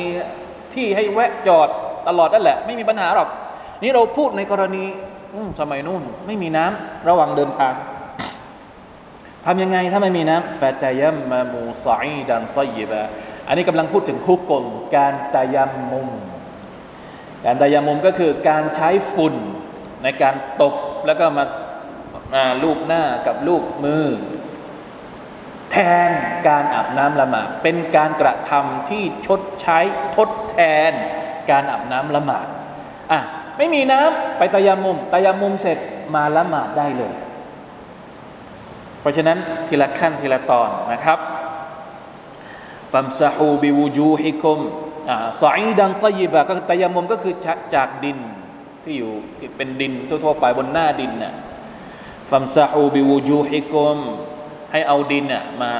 [0.73, 1.69] ที่ให้แวะจอด
[2.07, 3.29] ตลอดนั่นแหละ ไม่มีปัญหาหรอก
[3.83, 4.83] นี่เราพูดในกรณี
[5.59, 7.73] สมัยนู่นไม่มีน้ำระหว่างเดินทาง
[9.45, 13.01] ทำยังไงถ้าไม่มีน้ำฟาตายัมมามูซาอีดันตอยบะ
[13.47, 14.63] อันนี้กำลังพูดถึงคุกกล
[14.95, 16.09] การตายัมมุม
[17.45, 19.35] การตายัมมุมก็คือการใช้ฝุ่น
[20.03, 20.73] ในการตบ
[21.05, 21.45] แล้วก็มา
[22.33, 24.05] มาลูบหน้ากับลูบมือ
[25.73, 26.09] แทน
[26.47, 29.79] การอาบน้ำละหมาดเป็นการกระทำที่ชดใช้
[30.15, 30.57] ทดแท
[30.89, 30.91] น
[31.51, 32.47] การอาบน้ำละหมาด
[33.11, 33.19] อะ
[33.57, 35.77] ไม่มีน้ำไปตายามุมตายามุมเสร็จ
[36.15, 37.13] มาละหมาดได้เลย
[38.99, 41.19] เพราะฉะนั้นทีละขั้นทีละตอนนะครับ
[42.93, 44.59] ฟัมซาฮูบิวูจูฮิคุม
[45.09, 47.33] อ่าสอยดังตยิบะก็ตายามุมก็คือ
[47.75, 48.17] จากดิน
[48.83, 51.33] ที่อยู่ที่เป็นดินทั่วๆไปบนหน้าดินน่ะ
[52.29, 53.99] ฟัมซาฮูบิวูจูฮิคุม
[54.73, 55.71] ให้เอาดินน่ะมา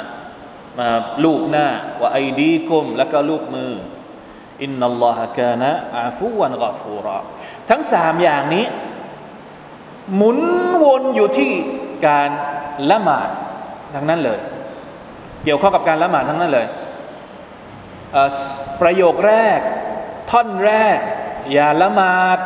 [0.80, 0.88] มา
[1.24, 1.68] ลูบหน้า
[2.02, 3.72] ว่าไอดีคุมแล้วก็ลูบมือ
[4.62, 7.18] อินนัลลอฮะกานะอาฟูวันกอฟูรอ
[7.70, 8.66] ทั้งสามอย่างนี้
[10.16, 10.40] หมุน
[10.84, 11.52] วนอยู่ที่
[12.08, 12.30] การ
[12.92, 13.30] ละหมาด
[13.96, 14.40] ทั้งนั้นเลย
[15.44, 16.68] เกี่ยวข้องกับการละหมาดทั้งนั้นเลย
[18.82, 19.60] ประโยคแรก
[20.30, 21.00] ท่อนแรก
[21.52, 22.38] อย่าละหมาด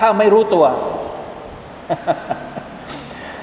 [0.00, 0.66] ถ้าไม่รู้ตัว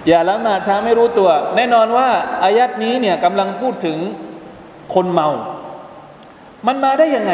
[0.08, 2.10] อย่าละหมาดถ้าไม่รู้ตัว แน่นอนว่า
[2.44, 3.98] อายัดนี้เนี่ยกำลังพูดถึง
[4.94, 5.30] คนเมา
[6.68, 7.34] มันมาได้ยังไง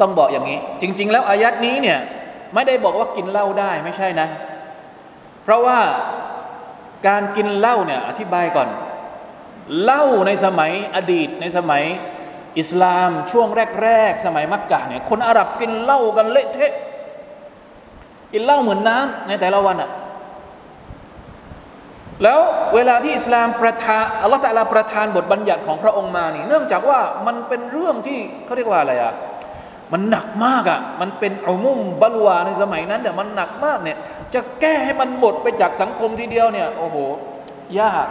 [0.00, 1.98] ต้องบอกอย่างนี้ จริง ๆ แล้วอายัดนี้เนี่ย
[2.54, 4.28] ไม่ได้บอกว่ากินเหล้าได้ไม่ใช่นะ
[5.42, 5.78] เพราะว่า
[7.08, 8.68] การกินเหล้าเนี่ยอธิบายก่อน
[9.82, 11.82] เหล้าในสมัยอดีตในสมัย
[12.58, 13.48] อิสลามช่วง
[13.82, 16.72] แรกๆ สมัยมักกะเนี่ยคนอาหรับกินเหล้ากันเละเทะ
[18.32, 19.90] กินเหล้าเหมือนน้ำในแต่ละวันอะ
[22.22, 22.40] แล้ว
[22.74, 29.14] เวลาที่อิสลามประทานอัลลอฮฺตะลาประทานบทบัญญัติของพระองค์มานี่ เนื่องจากว่ามันเป็นเรื่องที่เขาเรียกว่าอะไรอะ
[29.92, 33.98] มันหนักมากอะ่ะมันเป็นอุมุมบัลวาในสมัยนั้นเนี่ยมันหนักมากเนี่ย
[34.34, 36.96] จะแก้ให้มันหมดไปจากสังคมทีเดียวเนี่ยโอ้โห
[37.80, 38.06] ยาก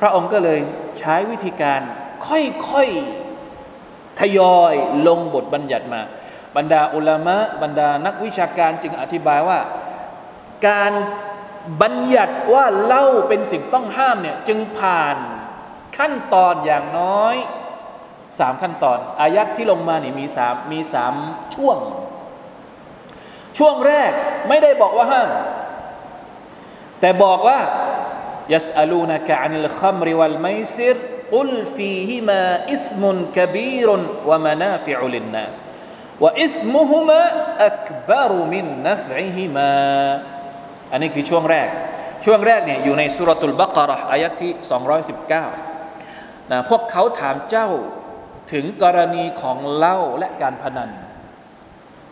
[0.00, 0.58] พระองค์ก็เลย
[1.00, 1.80] ใช้วิธีการ
[2.26, 4.74] ค่อยๆทยอย
[5.06, 6.00] ลงบทบัญญัติมา
[6.56, 9.58] บรรดาอุลามะบรรดานักวิชาการจึงอธิบายว่า
[10.68, 10.92] การ
[11.82, 15.16] บัญญัติว่าเล่าเป็นสิ่งต้องห้ามเนี่ยจึงผ่าน
[15.98, 17.36] ขั้นตอนอย่างน้อย
[18.38, 21.14] สามขั้นตอน อายัดที่ลงมาเนี่ยมีสามมีสาม
[21.54, 21.76] ช่วง
[23.58, 24.12] ช่วงแรก
[24.48, 25.30] ไม่ได้บอกว่าห้าม
[27.00, 27.60] แต่บอกว่า
[28.54, 30.96] ยัสอลูนกะอันลขัมริวัลไมซิร
[31.34, 35.56] กุลฟีฮิมาอิสมุนกบีรุนวะมานาฟิอุลินนัส
[36.24, 37.22] วะอิสมุฮุมา
[37.66, 39.72] อักบารุมินนัฟอิฮิมา
[40.92, 41.68] อันนี้คือช่วงแรก
[42.24, 44.52] ช่วงแรกเนี่ยอยู่ในสุรตุลบากรอายัดที่
[45.72, 47.68] 219นะพวกเขาถามเจ้า
[48.52, 50.90] ถึงกรณีของเหล้าและการพนัน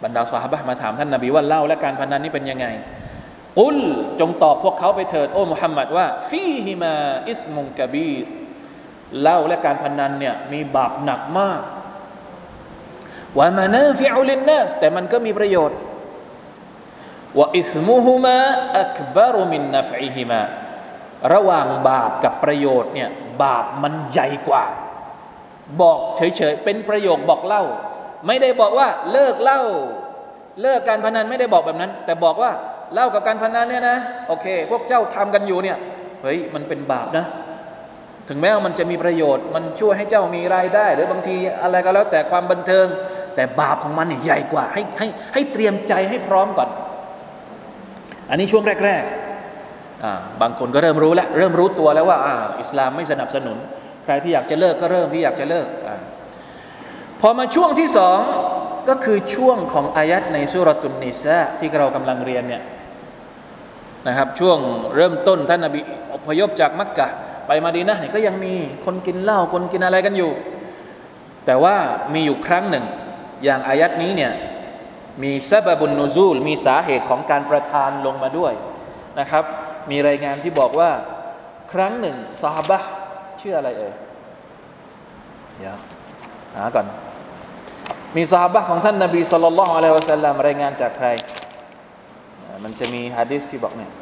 [0.02, 2.66] บรรดาสหบะมาถามท่านนาบีว่าเหล้าและการพนันนี่เป็นยังไง
[3.58, 3.76] กุล
[4.20, 8.24] จงตอบพวกเขาไปเถิดโอ้มุฮัมมัดว่าفيهما إثم كبير
[9.20, 11.62] เหล้าและการพนันเนี่ยมีบาปหนักมาก
[13.38, 15.78] ومنافع للناسแต่มันก็มีประโยชน์
[17.38, 20.42] وإثمهما أكبر من نفعهما
[21.34, 23.08] ระหว่างบาปกับประโยชน์เนี่ย
[23.42, 24.64] บาปมันใหญ่กว่า
[25.80, 27.62] บอกเฉยๆเป็นประโยคบอกเล่า
[28.26, 29.60] ไม่ได้บอกว่าเลิกเหล้า
[30.62, 32.50] เลิกการพนันไม่ได้บอกแบบนั้น แต่บอกว่า
[32.94, 35.78] เล่ากับการพนันเนี่ยนะโอเค พวกเจ้าทำกันอยู่เนี่ย
[36.22, 37.26] เฮ้ยมันเป็นบาปนะ
[38.28, 42.86] ถึงแม้ว่ามันจะมีประโยชน์ มันช่วยให้เจ้ามีรายได้ หรือบางทีอะไรก็แล้วแต่ความบันเทิง
[43.34, 46.68] แต่บาปของมันเนี่ยใหญ่กว่า ให้ให้ให้เตรียมใจให้พร้อมก่อน
[48.30, 52.28] อันนี้ช่วงแรกๆบางคนก็เริ่มรู้แล้วเริ่มรู้ตัวแล้วว่าอ
[52.60, 53.56] อิสลามไม่สนับสนุน
[54.04, 55.90] ใครที่อยากจะเลิกก็เริ่มที่อยากจะเลิกอ
[57.20, 58.20] พอมาช่วงที่สอง
[58.88, 62.62] ก็คือช่วงของอายัดในสุรตุนนิสะที่เรากำลังเรียนเนี่ย
[64.06, 64.58] นะครับช่วง
[64.94, 65.80] เริ่มต้นท่านนบี
[66.14, 67.08] อพยพจากมักกะ
[67.46, 70.30] ไปมาดีนะเนี่ยก็ยังมีคนกินเหล้าคนกินอะไรกันอยู่
[71.46, 71.76] แต่ว่า
[72.14, 72.84] มีอยู่ครั้งหนึ่ง
[73.44, 74.32] อย่างอายัดนี้เนี่ย
[75.22, 78.52] มีซาบบุนนูซูล มีสาเหตุของการประทานลงมาด้วย
[79.18, 79.44] นะครับ
[79.90, 80.90] มีรายงานที่บอกว่า
[81.72, 82.78] ครั้งหนึ่งสาฮาบะ
[83.38, 83.92] เชื่ออะไรเอ่ย
[85.58, 85.76] เดี๋ยว
[86.56, 86.86] หาก่อน
[88.16, 91.08] มีสาฮาบะของท่านนาบีสุลต่านละอะลัยวะสัลลัมรายงานจากใคร
[92.64, 93.92] มันจะมีฮะดิษที่บอกเนี่ย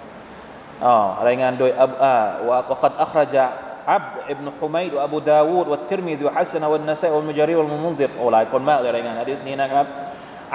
[0.84, 0.94] อ๋อ
[1.28, 2.14] รายงานโดยอับอา
[2.48, 3.46] วะกัดอัครจา
[3.94, 9.86] عبد อิบนุฮุมัยดอับูดาวูดวัตติรมิดวัฮัสนะวัลนัสัยวัลมุจารีวัลมุนดิรโอ้หลายคนมากเลรายงานฮะดิษนี้นะครับ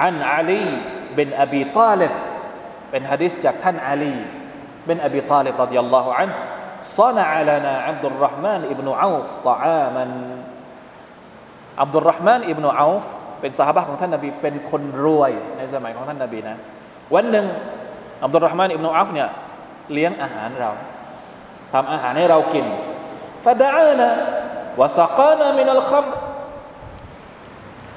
[0.02, 0.66] อันอาลี
[1.14, 2.12] เป็นอบีตาลิบ
[2.90, 4.14] เป็นฮะดิษจากท่านอาลี
[4.86, 6.30] เป็นอบีตาลิบรดิยัลลอฮุอัน
[6.98, 10.10] ซานะอัลานาอับดุลรห์มานอิบนุอูฟตะอามัน
[11.82, 13.04] อับดุลรห์มานอิบนุอูฟ
[13.40, 16.56] เป็นสหายของท่านนบีเป็นคนรวยในสมัยของท่านนบีนะ
[17.14, 17.46] วันหนึ่ง
[18.24, 19.28] อับดุลรห์มานอิบนุอูฟเนี่ย
[19.92, 20.70] เลี้ยงอาหารเรา
[21.72, 22.66] ทำอาหารให้เรากิน
[23.44, 24.08] ฟาดานะ
[24.80, 26.06] วะสักานะมินัลคัม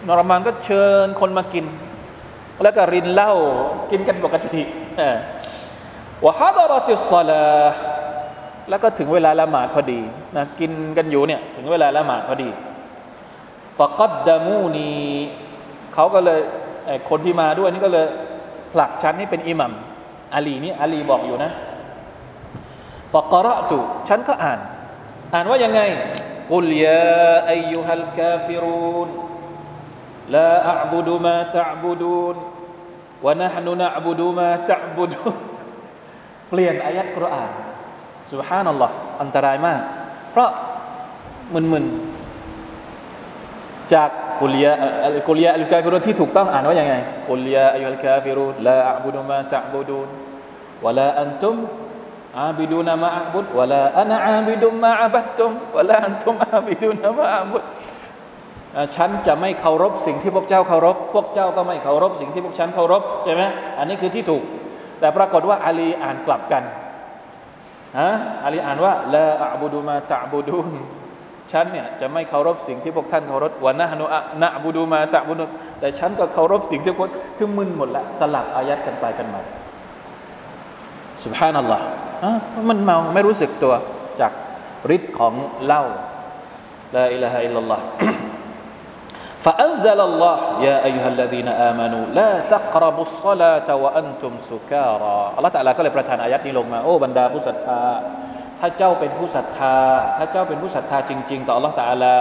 [0.07, 1.65] นรมานก็เชิญคนมากิน
[2.63, 3.33] แล้วก็รินเหล้า
[3.91, 4.61] กินกันปกติ
[6.25, 7.45] วะฮัดรติสลา
[8.69, 10.01] แล้วก็ถึงเวลาละหมาดพอดี
[10.35, 12.49] นะกินกันอยู่เนี่ยถึงเวลาละหมาดพอดี
[13.77, 14.91] ฟะกัดดามูนี
[15.93, 16.39] เขาก็เลย
[17.09, 18.07] คนที่มาด้วยนี่ก็เลย
[18.73, 19.71] ผลักฉันให้เป็นอิหมัม
[20.33, 21.51] อาลีนี่อาลีบอกอยู่นะ
[23.13, 24.59] ฟะกระตุฉันก็อ่าน
[25.33, 25.81] อ่านว่ายังไง
[26.51, 29.09] กุลยาอายุฮัลกาฟิรูน
[30.35, 32.35] ลาอับุดุมาตะบุดูน
[33.25, 35.35] วะนะฮนุนะบุดุมาตะบุดูน
[36.49, 37.51] เปลี่ยนอายัดกุรอาน
[38.31, 39.81] สุบฮานัลลอฮ์อันตรายมาก
[40.31, 40.49] เพราะ
[41.53, 42.13] มึนๆ
[43.93, 44.09] จาก
[44.41, 44.73] กุลยา
[45.27, 46.95] กุลยาอัลกาฟิรุนที่ถูกต้องอ่านว่ายังไง
[47.29, 50.07] กุลยาอัยุลกาฟิรุนลาอับุดุมาตะบุดูน
[50.85, 51.55] วะลาอันตุม
[52.39, 57.63] อาบิดูนามาอับุดวะลาอันอาบิดุมาอับัดตุมวะลาอันตุมอาบิดูนามาอับุด
[58.95, 63.43] ฉันจะไม่เคารพสิ่งที่พวกเจ้าเคารพ พวกเจ้าก็ไม่เคารพสิ่งที่พวกฉันเคารพใช่ไหม
[63.77, 64.43] อันนี้คือที่ถูก
[64.99, 66.63] แต่ปรากฏว่าอาลีอ่านกลับกัน
[67.99, 68.09] ฮะ
[68.45, 70.73] อาลีอ่านว่าลาอับุดุมาตะบุดูน
[71.51, 75.45] ฉันเนี่ยจะไม่เคารพสิ่งที่พวกท่านเคารพวะนะฮนุอะนะบูดูมาตะบุดุ
[75.79, 79.41] แต่ฉันก็เคารพสิ่งที่พวกคือมึนหมดละสลับอายัดกันไปกันมา
[81.23, 81.83] สุบฮานัลลอฮ์
[82.69, 83.73] มันเมาไม่รู้สึกตัว
[84.19, 84.31] จาก
[84.95, 85.33] ฤทธิ์ของ
[85.65, 85.83] เหล้า
[86.95, 87.83] ลาอิลาฮะอิลลัลลอฮ์
[89.42, 97.80] فأنزل الله يا أيها الذين آمنوا لا تقربوا الصلاة وأنتم سكارى อัลลอฮฺตะลาก็เลยประทานอายัดนี้ลงมาโอ้บรรดาผู้ศรัทธา
[98.60, 99.76] ถ้าเจ้าเป็นผู้ศรัทธา
[100.18, 102.16] ถ้าเจ้าเป็นผู้ศรัทธาจริง ๆ ต่อ Allah ตาลา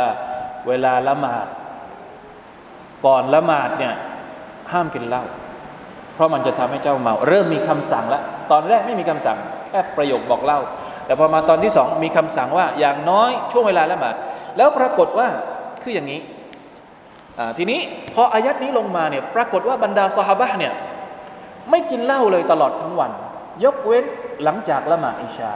[0.68, 1.48] เวลาละหมาด
[3.06, 3.94] ก่อนละหมาดเนี่ย
[4.72, 5.24] ห้ามกินเหล้า
[6.14, 8.22] เพราะมันจะทำให้เจ้าเมา เริ่มมีคำสั่งแล้ว
[8.52, 9.38] ตอนแรกไม่มีคำสั่ง
[9.70, 10.60] แค่ประโยคบอกเล่า
[11.06, 14.16] แต่พอมาตอนที่สองมีคำสั่งว่า อย่างน้อยช่วงเวลาละหมาด
[14.58, 15.28] แล้วปรากฏว่า
[15.84, 16.20] คืออย่างนี้
[17.59, 17.81] ทีนี้
[18.15, 20.73] พออายัดนี้ลงมาเนี่ยปรากฏว่าบรรดาสหบะเนี่ย
[21.71, 23.11] ไม่กินเหล้าเลยตลอดทั้งวัน
[23.65, 24.05] ยกเว้น
[24.45, 25.53] หลังจากละหมาดอิชา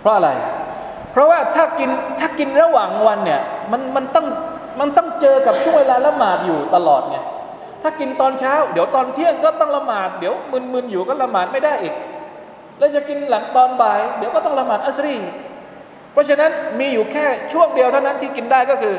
[0.00, 0.30] เพราะอะไร
[1.12, 1.90] เพราะว่าถ้ากิน
[2.20, 3.40] ถ้ากินระหว่างวันเนี่ย
[3.72, 4.26] มันมันต้อง
[4.80, 7.16] มันต้องเจอกับช่วงเวลาละหมาดอยู่ตลอดไง
[7.82, 10.34] ถ้ากินตอนเช้า เดี๋ยวตอนเที่ยงก็ต้องละหมาด เดี๋ยว
[10.72, 11.94] มึนๆอยู่ก็ละหมาดไม่ได้อีก
[12.78, 15.16] แล้วจะกินหลังตอนบ่าย เดี๋ยวก็ต้องละหมาดอัสรี
[16.12, 18.94] เพราะฉะนั้นมีอยู่แค่ช่วงเดียวเท่านั้นที่กินได้ก็คือ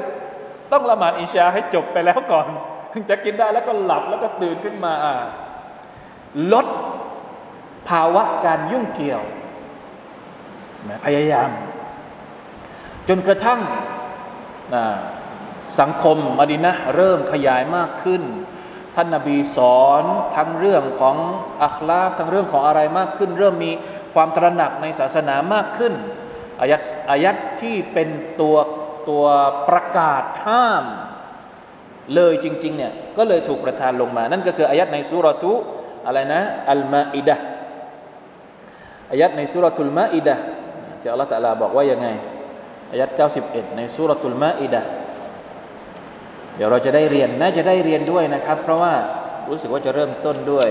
[0.72, 2.48] ต้องละหมาดอิชาให้จบไปแล้วก่อน
[2.94, 4.94] ถึงจะกินได้แล้วก็หลับแล้วก็ตื่นขึ้นมา
[6.54, 6.68] ลด
[7.90, 9.24] ภาวะการยุ่งเกี่ยว
[11.06, 11.50] พยายาม
[13.08, 13.60] จนกระทั่ง
[15.80, 18.24] สังคมมดินะเริ่มขยายมากขึ้น
[18.96, 20.04] ท่านนาบีสอน
[20.36, 21.16] ทั้งเรื่องของ
[21.64, 23.72] อัคลาทั้งเรื่องของอะไรมากขึ้น เริ่มมี
[24.14, 25.94] ความตระหนักในศาสนามากขึ้น
[26.60, 28.10] อายัดอายัดที่เป็น
[28.42, 28.56] ตัว
[29.10, 29.26] ตัว
[29.70, 30.86] ประกาศห้าม
[32.16, 35.54] เลยจริงๆเนี่ยก็เลยถูกประทานลงมา นั่นก็คืออายัดในสุรทุ
[36.06, 36.42] อะไรนะ
[36.72, 37.38] อัลมาอิดะ
[39.12, 40.36] อายัดในสุรทุลมาอิดะ
[41.00, 42.08] ที่อัลลอฮฺตะลาบอกว่ายังไง
[42.92, 43.10] อายัด
[43.44, 44.82] 91 ในสุรทุลมาอิดะ
[46.56, 48.94] เดี๋ยวเราจะได้เรียนน่าจะได้เรียนด้วยนะครับ เพราะว่า
[49.50, 50.68] รู้สึกว่าจะเริ่มต้นด้วย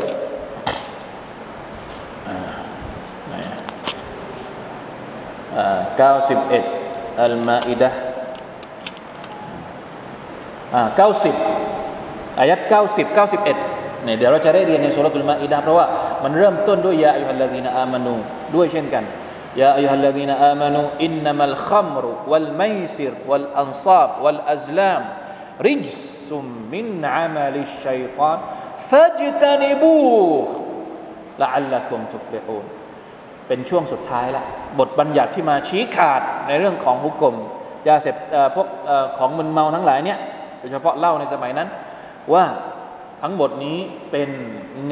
[5.58, 7.90] 91อัลมาอิดะ
[10.68, 12.60] 90อายะฮ์
[12.94, 13.44] 90 91
[14.04, 15.86] เนี่ยเดี๋ยวเราจะได้เรียนในسورة المائدةเพราะว่า
[16.24, 18.14] มันเริ่มต้นด้วยيا أيها الذين آمنوا
[18.54, 19.04] ด้วยเช่นกัน
[19.60, 32.64] يا أيها الذين آمنوا إنما الخمر والميسر والأنصاب والأزلام رجس من عمل الشيطان فاجتنبوه لعلكم تفلحون
[33.48, 34.44] เป็นช่วงสุดท้ายละ
[34.78, 37.34] บทบัญญัติที่มาชี้ขาดในเรื่องของฮุก่ม
[37.88, 38.14] ยาเสพ
[38.54, 38.66] พวก
[39.18, 40.18] ของมึนเมาทั้งหลายเนี่ย
[40.58, 41.68] โดยเฉพาะเล้าในสมัยนั้น
[42.32, 42.44] ว่า
[43.22, 43.78] ทั้งหมดนี้
[44.10, 44.30] เป็น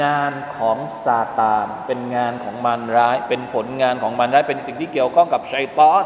[0.03, 6.05] งานของซาตาน เป็นงานของมารร้าย เป็นผลงานของมารร้าย เป็นสิ่งที่เกี่ยวข้องกับชัยตอน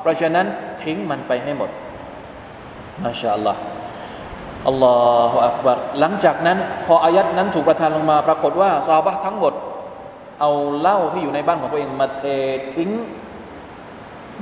[0.00, 0.46] เพราะฉะนั้น
[0.82, 1.70] ทิ้งมันไปให้หมด
[3.02, 3.60] มาชาอัลลอฮ์
[4.68, 4.96] อัลลอ
[5.30, 9.54] ฮฺอักบัรหลังจากนั้น พออายัดนั้นถูกประทานลงมาปรากฏว่าซาบะทั้งหมด
[10.40, 12.24] เอาเหล้าที่อยู่ในบ้านของตัวเองมาเท
[12.74, 12.90] ทิ้ง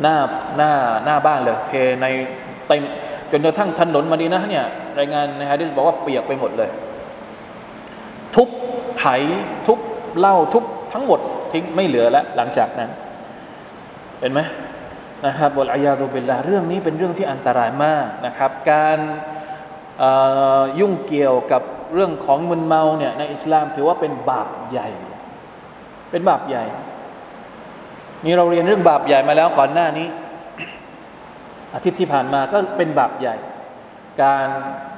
[0.01, 0.17] หน้า
[0.57, 0.73] หน้า
[1.05, 2.07] หน้าบ้านเลยเทใน
[2.69, 2.83] เต็ม
[3.31, 4.65] จนกระทั่งถนนมาดีนะเนี่ย
[4.99, 6.71] รายงานในฮะดิษบอกว่าเปียกไปหมดเลย
[8.35, 8.49] ทุบ
[9.01, 9.07] ไห
[9.67, 9.79] ทุบ
[10.19, 11.21] เหล้าทุบทั้งหมด
[11.53, 12.91] ทิ้งไม่เหลือแล้วหลังจากนั้น
[14.21, 14.41] เห็นไหม
[15.27, 18.99] นะครับบทอายาตุเบลลาเรื่องนี้เป็นเรื่องที่อันตรายมากนะครับ การ
[20.81, 21.63] ยุ่งเกี่ยวกับ
[21.95, 24.89] เรื่องของมึนเมาเนี่ยในอิสลามถือว่าเป็นบาปใหญ่
[26.11, 26.65] เป็นบาปใหญ่
[28.25, 30.07] นี่เราเรียนเรื่องบาปใหญ่มาแล้วก่อนหน้านี้
[31.75, 33.37] อาทิตย์ที่ผ่านมาก็เป็นบาปใหญ่
[34.23, 34.47] การ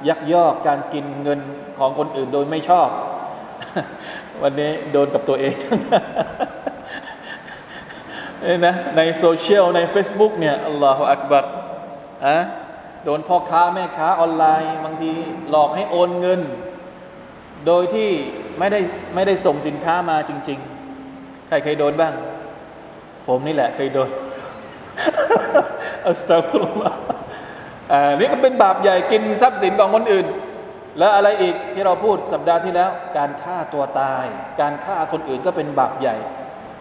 [0.07, 1.39] ยักยอกการกินเงิน
[1.79, 2.89] ของคนอื่นโดยไม่ชอบ
[4.41, 5.55] วันนี้โดนกับตัวเอง
[8.65, 11.45] นะในโซเชียลใน Facebook เนี่ยอัลลอฮฺอักบัร
[12.25, 12.37] อะ
[13.03, 15.11] โดนพ่อค้าแม่ค้าออนไลน์ บางที
[15.49, 16.41] หลอกให้โอนเงิน
[17.67, 18.09] โดยที่
[18.59, 18.79] ไม่ได้
[19.15, 20.59] ไม่ได้ส่งสินค้ามาจริง
[21.03, 22.13] ๆ ใครเคยโดนบ้าง
[23.27, 24.09] ผมนี่แหละเคยโดน
[26.07, 26.93] อัสตัฟุลลอฮ
[27.91, 30.27] อ่านี่ก็เป็นบาปใหญ่กินทรัพย์สินของคนอื่น
[30.99, 34.25] แล้วอะไรอีกที่เราพูดสัปดาห์ที่แล้ว การฆ่าตัวตาย
[34.61, 36.15] การฆ่าคนอื่นก็เป็นบาปใหญ่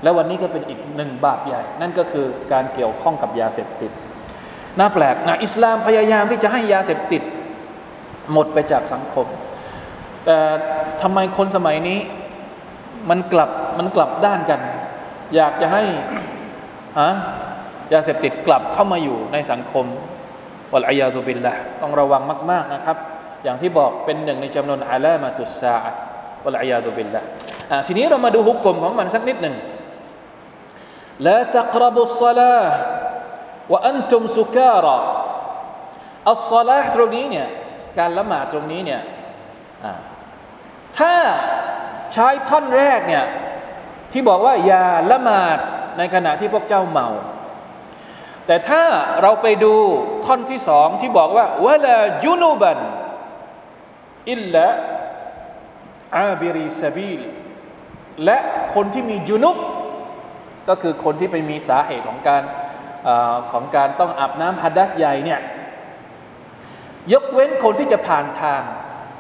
[0.03, 3.91] แล้ววันนี้ก็เป็นอีกหนึ่งบาปใหญ่ นั่นก็คือการเกี่ยวข้องกับยาเสพติด
[4.79, 7.23] น่าแปลกนะอิสลามพยายามที่จะให้ยาเสพติด
[8.33, 9.27] หมดไปจากสังคม
[10.25, 10.39] แต่
[11.03, 11.99] ทำไมคนสมัยนี้
[13.11, 14.61] มันกลับมันกลับด้านกัน
[15.35, 15.83] อยากจะให้
[17.01, 17.11] ฮะ
[17.93, 19.87] ยาเสพติดกลับเข้ามาอยู่ในสังคม
[20.73, 21.53] วลอายาตุบิลละ
[21.83, 22.97] ต้องระวังมาก ๆนะครับ
[23.45, 25.93] อย่างที่บอกเป็นหนึ่งในจำนวนอาลามาตุสาอะ
[26.45, 27.23] วลอายาตุบิลละ
[27.87, 29.57] ทีนี้เรามาดูหุกกลมของมันสักนิดหนึ่ง
[31.27, 32.57] ละตักรบุสลา
[33.71, 34.99] ว่าอันตุมสุการะ
[36.31, 37.47] อัลสลาตรงนี้เนี่ย
[37.99, 39.01] การละหมาดตรงนี้เนี่ย
[40.99, 41.15] ถ้า
[42.13, 43.25] ใช้ท่อนแรกเนี่ย
[44.13, 45.59] ที่บอกว่าอย่าละหมาด
[45.99, 47.09] ในขณะที่พวกเจ้าเมา
[48.47, 48.83] แต่ถ้า
[49.23, 49.75] เราไปดู
[50.27, 52.79] ท่อนที่สองที่บอกว่าวะลาจุนูบัน
[54.31, 54.67] อิลละ
[56.19, 57.21] อาบิริซาบีล
[58.25, 58.39] และ
[58.75, 59.57] คนที่มีจุนุบ
[60.69, 62.43] ก็คือคนที่ไปมีสาเหตุของการ
[63.09, 63.11] อ
[63.53, 65.41] ของการต้องอาบน้ำฮัดดัสใหญ่เนี่ย
[67.13, 68.63] ยกเว้นคนที่จะผ่านทาง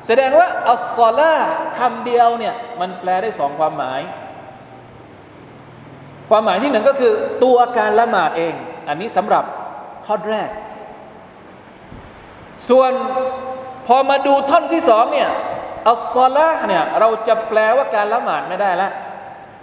[0.06, 1.34] แสดงว่าอัลซอลา
[1.78, 4.00] คำเดียวเนี่ยมันแปลได้สองความหมาย
[6.28, 7.12] ความหมายที่หนึ่งก็คือ
[7.44, 8.54] ตัวการละหมาดเอง
[8.88, 9.44] อันนี้สำหรับ
[10.06, 10.50] ท่อนแรก
[12.68, 12.92] ส่วน
[13.86, 15.30] พอมาดูท่อนที่สองเนี่ย
[15.88, 18.92] อัลซอลาเนี่ยเราจะแปลว่าการละหมาดไม่ได้แล้ว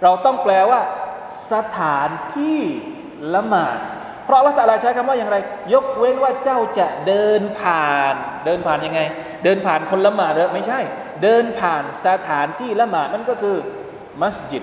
[0.02, 0.80] เราต้องแปลว่า
[1.52, 2.60] สถานที่
[3.34, 3.78] ละหมาด
[4.24, 5.36] เพราะอัลลอฮฺตะลาใช้คำว่าอย่างไร
[5.74, 9.00] ยกเว้นว่าเจ้าจะเดินผ่านเดินผ่านยังไง
[9.44, 10.80] เดินผ่านคนละหมาดหรือไม่ใช่
[11.22, 13.56] เดินผ่านสถานที่ละหมาดนั่นก็คือ
[14.20, 14.62] มัสยิด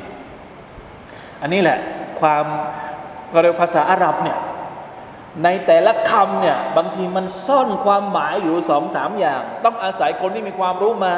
[1.42, 1.78] อันนี้แหละ
[2.22, 2.46] ความ
[3.32, 4.38] เรียกภาษาอาหรับเนี่ย
[5.44, 11.14] ในแต่ละคำเนี่ยบางทีมันซ่อนความหมายอยู่สองสามอย่าง ต้องอาศัยคนที่มีความรู้มา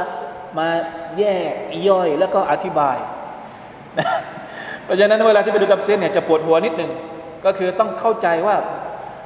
[0.57, 0.67] มา
[1.17, 1.53] แยก
[1.87, 2.97] ย่อยแล้วก็อธิบาย
[4.85, 6.91] เพราะฉะนั้นเวลาที่ไปดูกับเซนเนี่ยจะปวดหัวนิดนึง
[7.45, 8.55] ก็คือต้องเข้าใจว่า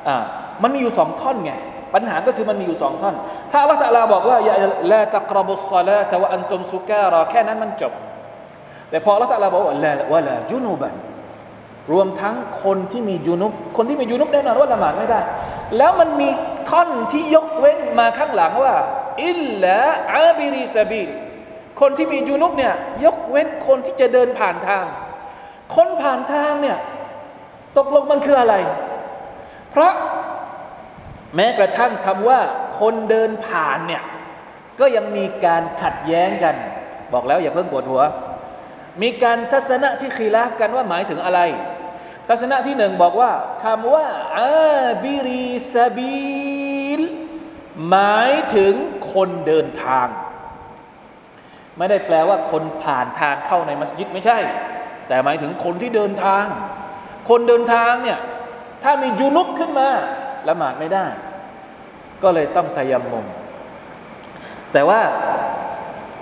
[0.08, 0.18] อ่า
[0.64, 1.54] มันมีอยู่สองท่อนไง
[1.94, 3.16] ปัญหาก็คือมันมีอยู่สองท่อน
[3.52, 4.56] ถ้าอัลลอฮฺบอกว่าอย่า
[4.94, 7.94] ละตะกรบุสลาตะวะอันตุมสุการอแค่นั้นมันจบ
[8.90, 10.94] แต่พออัลลอฮฺบอกว่าละวะละจุนูบัน
[11.92, 15.20] รวมทั้งคนที่มียูนุบคนที่มียูนุบแน่นอนว่าละหมาดไม่ได้
[15.78, 16.30] แล้วมันมี
[16.70, 18.74] ท่อนที่ยกเว้นมาข้างหลังว่า
[19.26, 19.78] อิลละ
[20.14, 21.10] อาบิริซาบิล
[21.82, 22.74] คนที่มียูนุบเนี่ย
[23.06, 24.86] ยกเว้นคนที่จะเดินผ่านทาง
[25.76, 26.78] คนผ่านทางเนี่ย
[27.78, 28.56] ตกลงมันคืออะไร
[29.72, 29.94] เพราะ
[31.36, 32.40] แม้กระทั่งคำว่า
[32.80, 34.04] คนเดินผ่านเนี่ย
[34.80, 36.56] ก็ยังมีการขัดแย้งกัน
[37.14, 38.04] บอกแล้วอย่าเพิ่งปวดหัว
[39.02, 41.40] มีการทัศนะที่คีลาฟกันว่าหมายถึงอะไร
[42.28, 43.32] ทัศนะที่หนึ่งบอกว่า
[43.64, 44.08] คำว่า
[44.40, 47.02] عابري سبيل
[47.90, 48.74] หมายถึง
[49.14, 50.08] คนเดินทาง
[51.78, 54.40] ไม่ได้แปลว่าคนผ่านทางเข้าในมัสยิดไม่ใช่
[55.08, 56.46] แต่หมายถึงคนที่เดินทาง
[57.30, 58.20] คนเดินทางเนี่ย
[58.84, 59.90] ถ้ามีญุนุบขึ้นมา
[60.48, 61.06] ละหมาดไม่ได้
[62.24, 63.26] ก็เลยต้องตะยัมมุม
[64.74, 65.00] แต่ว่า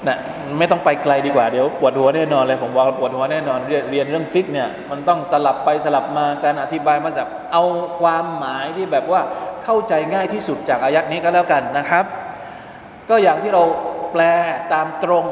[0.08, 0.18] นะ
[0.60, 7.64] ไม่ต้องไปไกลดีกว่าเดี๋ยวปวดหัวแน่นอนเลยผมว่าปวดหัวแน่นอนเรียนเรียนเรื่องฟิกเนี่ยมันต้องสลับไปสลับมาการอธิบายมาสับเอา
[8.00, 9.22] ความหมายที่แบบว่า
[9.64, 12.06] เข้าใจง่ายที่สุดจากอายัดนี้ก็แล้วกันนะครับ
[13.10, 13.64] ก็อย่างที่เรา
[14.12, 14.22] แปล
[14.74, 15.26] ตามตรง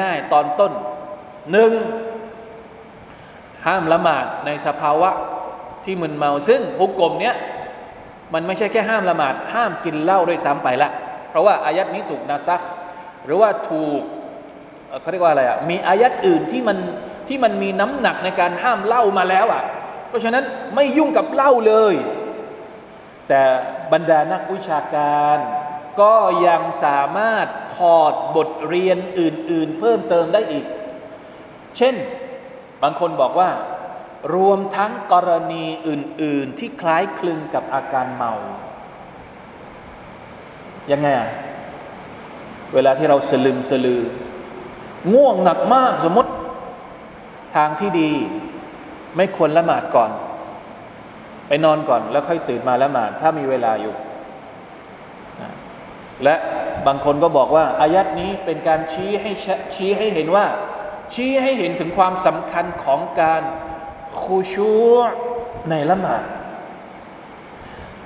[0.00, 0.72] ง่าย ๆ ตอนต้น
[1.52, 1.72] หนึ่ง
[3.66, 5.10] ห้ามละหมาดในสภาวะ
[5.84, 7.34] ที่มึนเมาซึ่งฮุกกลมเนี้ย
[8.34, 10.90] มันไม่ใช่แค่ห้ามละหมาด ห้ามกินเหล้าด้วยซ้ำไปละ
[11.30, 12.62] เพราะว่าอายัดนี้ถูกนาซัก
[13.24, 14.00] หรือว่าถูก
[15.00, 16.78] เขาเรียกว่าอะไรอะมีอายัดอื่นที่มัน
[17.28, 19.62] ที่มันมีน้ำหนักในการห้ามเหล้ามาแล้วอะ
[20.08, 21.94] เพราะฉะนั้นไม่ยุ่งกับเหล้าเลย
[23.28, 23.42] แต่
[23.92, 25.38] บรรดานักวิชาการ
[26.00, 26.14] ก็
[26.46, 30.66] ยังสามารถถอดบทเรียนอื่น ๆ เพิ่มเติมได้อีก
[31.76, 31.94] เช่น
[32.82, 33.50] บางคนบอกว่า
[34.34, 38.32] รวมทั้งกรณีอื่น ๆ ที่คล้ายคลึงกับอาการเมา
[40.92, 41.28] ยังไงอะ
[42.74, 44.02] เวลาที่เราสลึมสลือ
[45.12, 46.30] ง่วงหนักมากสมมติ
[47.56, 48.12] ทางที่ดี
[49.16, 50.10] ไม่ควรละหมาดก่อน
[51.48, 53.94] ไปนอนก่อนแล้วค่อยตื่นมาละหมาดถ้ามีเวลาอยู่
[56.24, 56.34] และ
[56.86, 59.30] บางคนก็บอกว่าอายัดนี้เป็นการชี้ให้
[59.74, 60.46] ชี้ให้เห็นว่า
[61.14, 63.42] ชี้ให้เห็นถึงความสำคัญของการ
[64.20, 64.72] คูชู
[65.70, 66.22] ในละหมาด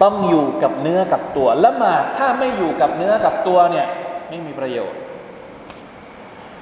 [0.02, 3.86] ต้องอยู่กับเนื้อกับตัวละหมาดถ้าไม่อยู่กับเนื้อกับตัวเนี่ย
[4.28, 5.00] ไม่มีประโยชน์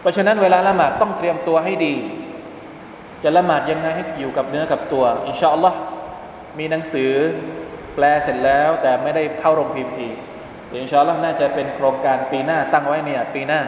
[0.01, 1.95] เพราะฉะนั้นเวลาละหมาดต้องเตรียมตัวให้ดี
[3.23, 5.79] จะละหมาดยังไงให้อยู่กับเนื้อกับตัว อินชาอัลลอฮ์
[6.59, 7.13] มีหนังสือ
[7.95, 10.09] แปลเสร็จแล้ว แต่ไม่ได้เข้าโรงพิมพ์ที
[10.83, 13.61] อินชาอัลลอฮ์น่าจะเป็นโครงการปีหน้าตั้งไว้เนี่ยปีหน้า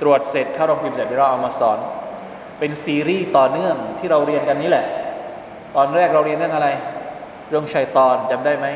[0.00, 1.78] ตรวจเสร็จเข้าโรงพิมพ์เสร็จเดี๋ยวเราเอามาสอน
[2.58, 4.86] เป็นซีรีส์ต่อเนื่องที่เราเรียนกันนี้แหละ
[5.76, 6.68] ตอนแรกเราเรียนเรื่องอะไร
[7.48, 8.66] เรื่องชัยตอนจำได้ไหม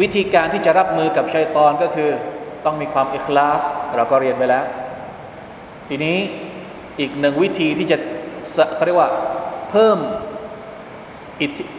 [0.00, 2.10] วิธีการที่จะรับมือกับชัยตอนก็คือ
[2.64, 3.62] ต้องมีความอิคลาส
[3.96, 4.64] เราก็เรียนไปแล้ว
[5.88, 6.16] ทีนี้
[7.00, 7.96] อีกหนึ่งวิธีที่จะ
[8.74, 9.10] เขาเรียกว่า
[9.70, 9.98] เพิ่ม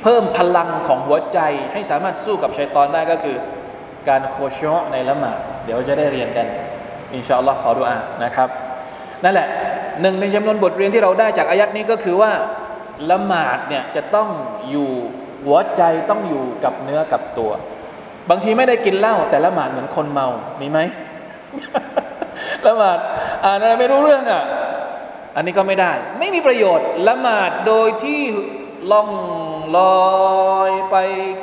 [0.04, 1.40] เพิ่มพลังของหัวใจ
[1.74, 3.38] ให้สามารถสู้กับชัยตอนได้ก็คือ
[4.10, 6.48] การโคชอในละหมาดเดี๋ยวจะได้เรียนกัน
[7.14, 8.50] อินชาอัลลอฮ์ขอดุอานะครับ
[9.24, 9.48] นั่นแหละ
[10.02, 12.32] หนึ่งในจำนวนบทเรียนที่เราได้จากอายัดนี้ก็คือว่า
[13.12, 14.30] ละหมาดเนี่ยจะต้อง
[14.70, 14.90] อยู่
[15.46, 17.52] หัวใจต้องอยู่กับเนื้อกับตัว
[18.30, 20.28] บางทีไม่ได้กินเหล้าแต่ละหมาดเหมือนคนเมา
[20.62, 20.80] มีไหม
[22.68, 22.98] ละหมาด
[23.44, 24.44] อ่านอะไรไม่รู้เรื่องอะ
[25.36, 28.22] อันนี้ก็ไม่ได้ ไม่มีประโยชน์ละหมาดโดยที่
[28.92, 29.10] ล่อง
[29.78, 30.08] ลอ
[30.70, 30.96] ยไป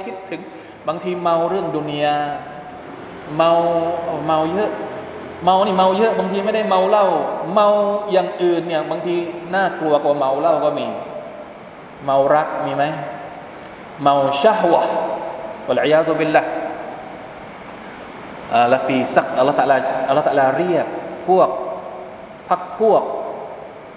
[0.04, 0.40] คิดถึง
[0.88, 2.16] บางทีเมาเรื่องดุนยา
[3.36, 3.50] เมา
[4.26, 4.70] เมาเยอะ
[5.44, 7.06] เมานี่เมาเยอะ บางทีไม่ได้เมาเหล้า
[7.54, 7.68] เมา
[8.12, 9.14] อย่างอื่นเนี่ยบางที
[9.54, 10.86] น่ากลัวกว่าเมาเหล้าก็มี
[12.04, 12.84] เมารักมีไหม
[14.02, 14.84] เมาชาวะ
[15.66, 16.44] วะลัยยาตุบิลละ
[18.72, 19.76] ละฟีซักอัลลอฮฺตะลา
[20.08, 20.86] อัลลอฮฺตะลาเรียก
[21.28, 21.48] พวก
[22.48, 23.02] พักพวก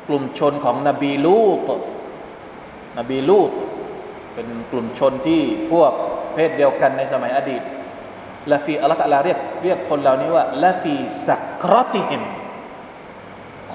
[0.07, 1.69] กลุ่มชนของนบีลูต
[2.99, 3.51] นบีลูต
[4.33, 5.41] เป็นกลุ่มชนที่
[5.71, 5.91] พวก
[6.33, 7.61] เพศเดียวกันในสมัยอดีต
[8.51, 12.23] ละอัลลอฮฺตะอาลาเรียกเรียกคนเหล่านี้ว่าلفي سكرتهم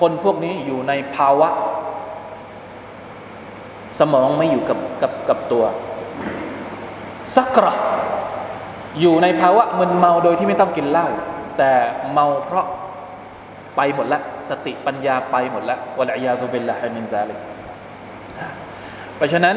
[0.01, 1.49] คนพวกนี้อยู่ในภาวะ
[3.99, 5.64] สมองไม่อยู่กับกับกับตัว
[7.37, 7.75] سكرة
[9.01, 11.07] อยู่ในภาวะมึนเมาโดยที่ไม่ต้องกินเหล้า
[11.59, 11.72] แต่
[12.12, 12.66] เมาเพราะ
[13.76, 17.39] ไปหมดละสติปัญญาไปหมดละوالعياذ بالله من ذلك
[19.16, 19.57] เพราะฉะนั้น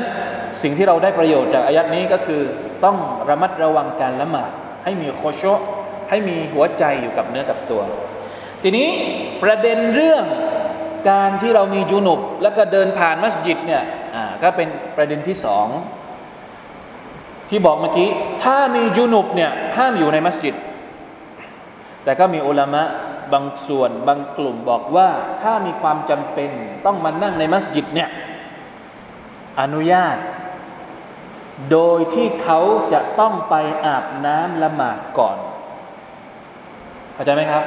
[0.62, 2.42] สิ่งที่เราได้ประโยชน์จากอายัดนี้ก็คือ
[2.86, 2.98] ต้อง
[3.30, 4.52] ระมัดระวังการละหมาด
[4.84, 5.60] ให้มีโคชะ
[6.10, 7.82] ให้มีหัวใจอยู่กับเนื้อกับตัว
[8.64, 8.88] ทีนี้
[9.44, 10.24] ประเด็นเรื่อง
[11.10, 13.84] การที่เรามีจุนุบแล้วก็เดินผ่านมัสยิดเนี่ย
[14.16, 14.68] อ่าก็เป็น
[14.98, 15.68] ประเด็นที่สอง
[17.50, 18.10] ที่บอกเมื่อกี้
[18.44, 20.56] ถ้ามีจุนุบเนี่ยห้ามอยู่ในมัสยิด
[22.04, 22.84] แต่ก็มีอุลามะ
[23.34, 25.10] บางส่วนบางกลุ่มบอกว่า
[25.42, 26.50] ถ้ามีความจำเป็น
[26.86, 28.10] ต้องมานั่งในมัสยิดเนี่ย
[29.62, 30.18] อนุญาต
[31.72, 32.60] โดยที่เขา
[32.94, 35.38] จะต้องไปอาบน้ำละหมาดก่อน
[37.14, 37.64] เข้าใจไหมครับ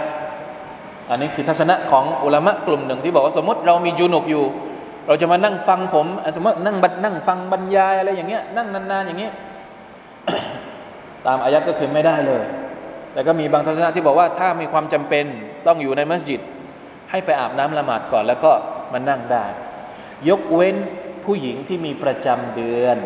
[1.11, 4.45] อันนี้คือทัศนะของอุลามะกลุ่มหนึ่งที่บอกว่าสมมติเรามีจูนุบอยู่
[5.07, 6.07] เราจะมานั่งฟังผม
[6.37, 9.33] สมมตินั่งบัดนั่งฟังบรรยายอะไรอย่างเงี้ยนั่งนานๆอย่างเงี้ย
[11.26, 12.45] ตามอายัดก็คือไม่ได้เลย
[13.12, 15.24] แต่ก็มีบางทัศนะที่บอกว่าถ้ามีความจำเป็น
[15.66, 16.41] ต้องอยู่ในมัสยิด
[17.11, 18.53] ให้ไปอาบน้ำละหมาดก่อน แล้วก็
[18.93, 19.45] มานั่งได้
[20.29, 20.76] ยกเว้น
[21.24, 22.97] ผู้หญิงที่มีประจำเดือน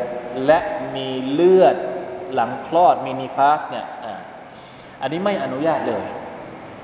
[0.46, 0.58] และ
[0.96, 1.76] มีเลือด
[2.34, 3.86] หลังคลอดมีนิฟาสเนี่ย
[5.02, 6.04] อันนี้ไม่อนุญาตเลย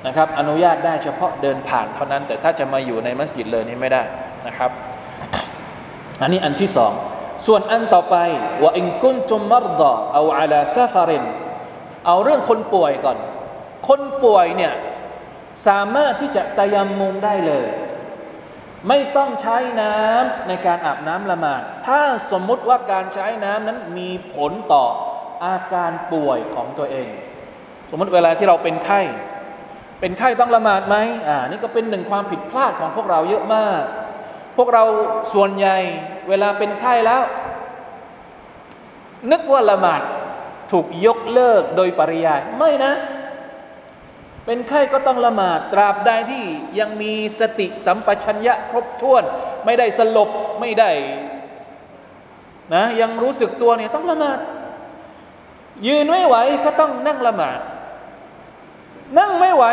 [0.06, 4.02] นะครับ อนุญาตได้เฉพาะเดินผ่านเท่านั้น แต่ถ้าจะมาอยู่ในมัสยิดเลยนี่ไม่ได้
[4.46, 4.70] นะครับ
[6.22, 6.92] อันนี้อันที่สอง
[7.46, 8.16] ส่วนอันต่อไป
[8.62, 11.24] ว่าอินกุนจุมมรดาเอาอาลาซาฟาริน
[12.06, 13.18] เอาเรื่องคนป่วยก่อน
[13.88, 14.72] คนป่วยเนี่ย
[15.66, 17.66] สามารถที่จะตะยมมุงได้เลย
[18.88, 24.84] ไม่ต้องใช้น้ำในการอาบน้ำละหมาด ถ้าสมมุติว่าการใช้น้ำนั้นมีผลต่อ
[25.44, 27.08] อาการป่วยของตัวเอง
[27.90, 29.00] สมมติเวลาที่เราเป็นไข้
[30.00, 30.96] เป็นไข้ต้องละหมาดไหม
[31.28, 33.82] อ่านี่ก็เป็นหนึ่งความผิดพลาดของพวกเราเยอะมาก
[34.58, 34.84] พวกเรา
[35.32, 35.76] ส่วนใหญ่
[36.28, 37.22] เวลาเป็นไข้แล้ว
[39.30, 40.02] นึกว่าละหมาด
[40.72, 42.92] ถูกยกเลิกโดยปริยายไม่นะ
[44.46, 46.44] เป็นไข้ก็ต้องละหมาดตราบใดที่
[46.78, 49.24] ยังมีสติสัมปชัญญะครบถ้วน
[49.64, 50.30] ไม่ได้สลบ
[50.60, 50.90] ไม่ได้
[52.74, 54.38] นะยังรู้สึกตัวเนี่ยต้องละหมาด
[55.86, 57.60] ยืนไม่ไหวก็ต้องนั่งละหมาด
[59.18, 59.64] นั่งไม่ไหว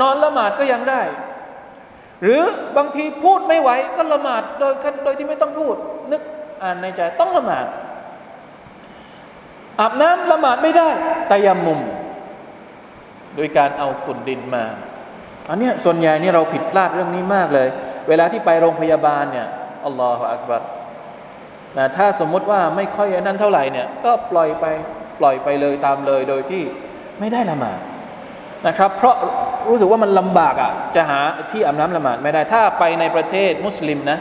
[0.00, 1.02] นอนละหมาดก็ยังได้
[2.22, 2.40] หรือ
[2.76, 4.72] บางทีพูดไม่ไหวก็ละหมาดโดย
[5.04, 5.76] โดยที่ไม่ต้องพูด
[6.12, 6.22] นึก
[6.62, 7.66] อ่านในใจต้องละหมาด
[9.80, 10.88] อาบน้ำละหมาดไม่ได้
[11.30, 11.80] ตายามุม
[13.36, 14.64] โดยการเอาฝุ่นดินมา
[15.48, 17.68] อันนี้ส่วนใหญ่นี่เราผิดพลาดเรื่องนี้มากเลย
[18.08, 19.46] เวลาที่ไปโรงพยาบาลเนี่ย
[19.86, 20.62] อัลลอฮฺอักบัร
[21.78, 24.64] นะถ้าสมมุติว่าไม่ค่อยนั่นเท่าไหร่เนี่ยก็ปล่อยไป
[25.20, 26.62] ปล่อยไปเลยตามเลยโดยที่
[27.20, 27.78] ไม่ได้ละหมาด
[28.66, 29.14] นะครับเพราะ
[29.68, 34.18] รู้สึกว่ามันลำบากอะจะหาที่อาบน้ำละหมาดไม่ได้ ถ้าไปในประเทศมุสลิมนะ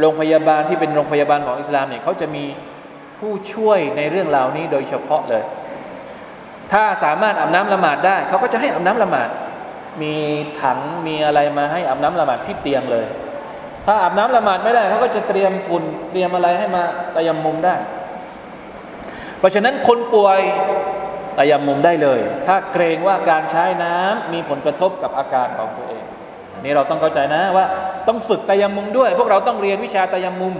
[0.00, 2.44] โรงพยาบาลที่เป็นโรงพยาบาลของอิสลามเนี่ยเขาจะมี
[3.18, 5.42] ผู้ช่วยในเรื่องรานี้โดยเฉพาะเลย
[6.72, 9.28] ถ้าสามารถอาบน้ำละหมาดได้เขาก็จะให้อาบน้ำละหมาด
[10.02, 10.14] มี
[10.60, 13.06] ถังมีอะไรมาให้อาบน้ำละหมาดที่เตียงเลย
[13.86, 16.82] ถ้าอาบน้ำละหมาดไม่ได้เขาก็จะเตรียมฝุ่นเตรียมอะไรให้มา
[17.14, 17.74] ตะยำมุมได้
[19.38, 20.40] เพราะฉะนั้นคนป่วย
[21.38, 26.04] ตะยำมุมได้เลย ถ้าเกรงว่าการใช้น้ำมีผลกระทบกับอาการของตัวเอง
[26.54, 27.66] อันนี้เราต้องเข้าใจนะว่า
[28.08, 30.54] ต้องฝึกตะยำมุมด้วย พวกเราต้องเรียนวิชาตะยำมุม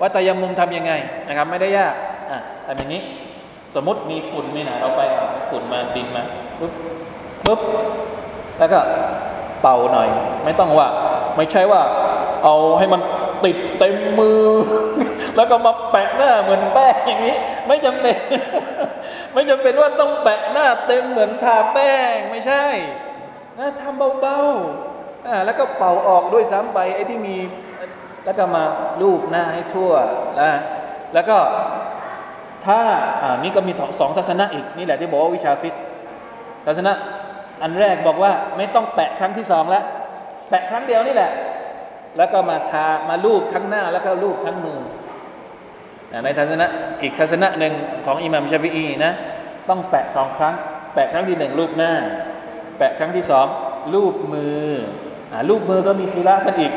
[0.00, 0.92] ว่าตะยำมุมทำยังไง
[1.28, 1.94] นะครับไม่ได้ยาก
[2.30, 3.02] อะทำอย่างนี้
[3.74, 5.02] สมมติมีฝุ่นนี่นะเราไป
[5.50, 6.22] ฝุ่นมาดินมา
[6.58, 6.72] ปุ๊บ
[7.44, 7.60] ปุ๊บ
[8.58, 8.80] แล้วก็
[9.62, 10.08] เป่าหน่อย
[10.44, 10.88] ไม่ต้องว่า
[11.36, 11.82] ไม่ใช่ว่า
[12.44, 13.00] เอาให้มัน
[13.44, 14.42] ติดเต็มมือ
[15.36, 18.16] แล้วก็มาแปะหน้าเหมือนแป้งอย่างนี้ ไม่จำเป็น
[19.32, 22.64] ไม่จำเป็นว่าต้องแปะหน้าเต็มเหมือนทาแป้งไม่ใช่
[23.58, 27.36] นะทำเบาๆอ่าแล้วก็เป่าออกด้วยซ้ำไปไอ้ที่มี
[28.24, 28.62] แล้วก็มา
[29.00, 29.92] ลูบหน้าให้ทั่ว
[30.40, 30.52] นะ
[31.14, 31.36] แล้วก็
[32.66, 32.80] ถ้า
[33.22, 35.74] อ่านี่ก็มีสองทัศนะอีกนี่แหละที่บอกว่าวิชาฟิต
[36.66, 36.92] ทัศนะ
[37.62, 39.84] อันแรกบอกว่าไม่ต้องแปะครั้งที่สองแล้ว
[40.48, 41.30] แปะครั้งเดียวนี่แหละ
[42.16, 44.80] แล้วก็มาทามาลูบทั้งหน้าแล้วก็ลูบทั้งมือ
[46.24, 46.66] ในทัศนะ
[47.02, 47.74] อีกทัศนะหนึ่ง
[48.06, 49.12] ของอิหม่ามชาฟิอีนะ
[49.68, 50.54] ต้องแปะสองครั้ง
[50.94, 51.92] แปะครั้งที่หนึ่งลูบหน้า
[52.78, 53.46] แปะครั้งที่สอง
[53.94, 54.68] ลูบมือ
[55.32, 56.72] อ่าลูบมือก็มีคีรากันอีก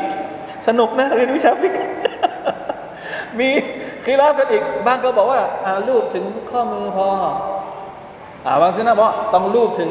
[0.66, 1.74] สนุกนะเรียนวิชาฟิก
[3.38, 3.48] มี
[4.04, 7.08] คีรากันอีกบางก็บอกว่าอ่าลูบถึงข้อมือพอ
[8.46, 9.90] อาบางทัศนะบอกต้องลูบถึง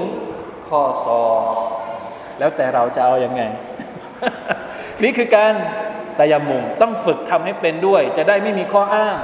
[0.68, 1.44] ข้อศอก
[2.40, 3.42] แล้วแต่เราจะเอาอยัางไง
[5.04, 5.54] นี่คือการ
[6.20, 9.18] ตายามุมต้องฝึกทำให้เป็นด้วย จะได้ไม่มีข้ออ้าง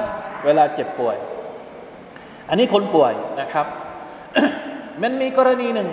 [0.44, 1.16] เวลาเจ็บป่วย
[2.48, 3.66] อันนี้คนป่วยนะครับ
[5.02, 5.88] มันมีกรณีหนึ่ง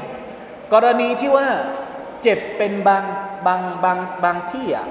[0.74, 1.48] กรณีที่ว่า
[2.24, 3.04] เจ็บเป็นบาง
[3.46, 4.88] บางบางบางที่อะ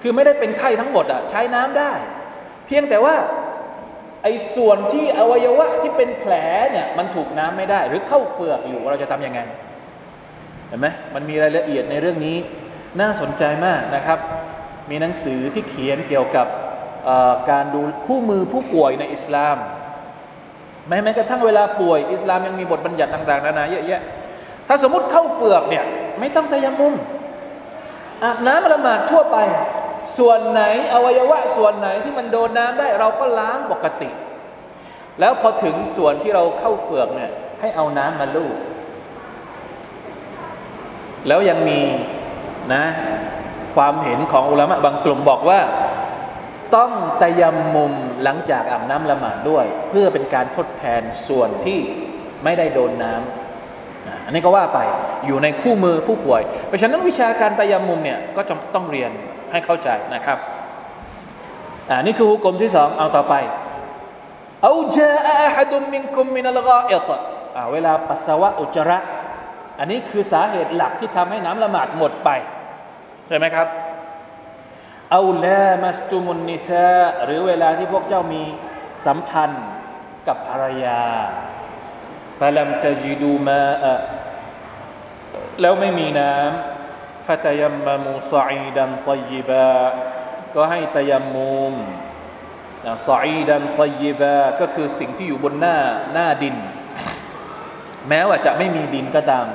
[0.00, 1.92] คือไม่ได้เป็นไข้ทั้งหมดอะใช้น้ำได้
[2.66, 3.16] เพียงแต่ว่า
[4.22, 6.32] ไอ้ส่วนที่อวัยวะที่เป็นแผล
[6.70, 9.40] เนี่ยมันถูกน้ำไม่ได้ หรือเข้าเฟือกอยู่เราจะทำยังไง
[10.68, 12.36] เห็นไหมมันมีรายละเอียดในเรื่องนี้
[13.00, 14.18] น่าสนใจมากนะครับ
[14.90, 16.46] มีหนังสือที่เขียนเกี่ยวกับ
[17.50, 19.56] การดูคู่มือผู้ป่วยในอิสลาม
[20.88, 24.02] แม้แม้กระทั่งเวลาป่วย อิสลามยังมีบทบัญญัติต่างๆนานาเยอะแยะ
[24.68, 25.84] ถ้าสมมติเข้าเฟือกเนี่ย
[26.20, 26.94] ไม่ต้องตะยมุม
[28.22, 29.38] อาบน้ำละหมาดทั่วไป
[30.18, 30.62] ส่วนไหน
[30.94, 34.10] อวัยวะส่วนไหนที่มันโดนน้ำได้เราก็ล้างปกติ
[35.20, 37.30] แล้วพอถึงส่วนที่เราเข้าเฟือกเนี่ย
[37.60, 38.56] ให้เอาน้ำมาลูบ
[41.28, 41.80] แล้วยังมี
[42.74, 42.84] นะ
[43.74, 45.60] ความเห็นของอุลามะบางกลุ่มบอกว่า
[46.76, 46.92] ต้อง
[47.22, 47.92] ตะยำมุม
[48.24, 51.78] หลังจากอาบน้ำละหมาดด้วย เพื่อเป็นการทดแทนส่วนที่
[52.44, 54.78] ไม่ได้โดนน้ำอันนี้ก็ว่าไป
[55.26, 59.10] อยู่ในคู่มือผู้ป่วย เพราะฉะนั้นวิชาการตะยำมุมเนี่ยก็จะต้องเรียน
[59.52, 60.38] ให้เข้าใจนะครับ
[61.90, 63.34] อ่านี่คือหุกลมที่สองเอาต่อไป
[64.62, 67.10] เอาจาอะฮัดุมมินคุมมินัลกาอิต
[67.56, 68.98] อ่าเวลาปัสสาวะอุจจาระ
[69.78, 72.30] อันนี้คือสาเหตุหลักที่ทำให้น้ำละหมาดหมดไป
[73.32, 73.68] ใช่ไหมครับ
[75.10, 76.92] เอาลามัสตุมุนนิซา
[77.24, 78.42] หรือเวลาที่พวกเจ้ามี
[79.06, 79.66] สัมพันธ์
[80.26, 81.02] กับภรรยา
[82.38, 83.60] ฟลัมตจิดูมา
[85.60, 89.68] แล้วไม่มีน้ำฟตยัมมามูซอีดันตยิบา
[90.54, 91.74] ก็ให้ตยัมมุม
[93.08, 95.76] ซอีดันตยิบาก็คือสิ่งที่อยู่บนหน้า
[96.12, 96.56] หน้าดิน
[98.08, 99.46] แม้ว่าจะไม่มีดินก็ตาม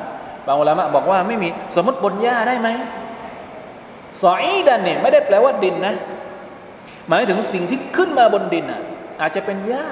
[0.47, 2.71] บางอุลามะบอกว่าไม่มีสมมติบนหญ้าได้ไหม
[4.22, 5.95] สออีดันเนี่ยไม่ได้แปลว่าดินนะ
[7.09, 8.82] หมายถึงสิ่งที่ขึ้นมาบนดินอะ
[9.22, 9.86] อาจจะเป็นหญ้า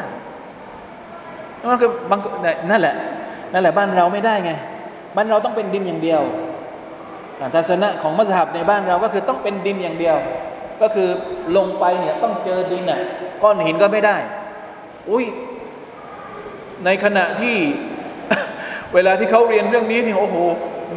[1.59, 2.19] นั่นคือบาง
[2.71, 2.95] นั่นแหละ
[3.53, 4.51] นั่นแหละบ้านเราไม่ได้ไง
[5.15, 6.21] บ้านเราต้องเป็นดินอย่างเดียว
[7.55, 10.15] ทัศนะของมัสยิดในบ้านเราก็คือต้องเป็นดินอย่างเดียว
[10.81, 11.07] ก็คือ
[11.57, 12.99] ลงไปเนี่ยต้องเจอดินอะ
[13.43, 14.15] ก้อนหินก็ไม่ได้
[15.09, 15.25] อุ้ย
[16.85, 17.55] ในขณะที่
[18.93, 20.35] เวลาที่เขาเรียนเรื่องนี้นี่โอ้โห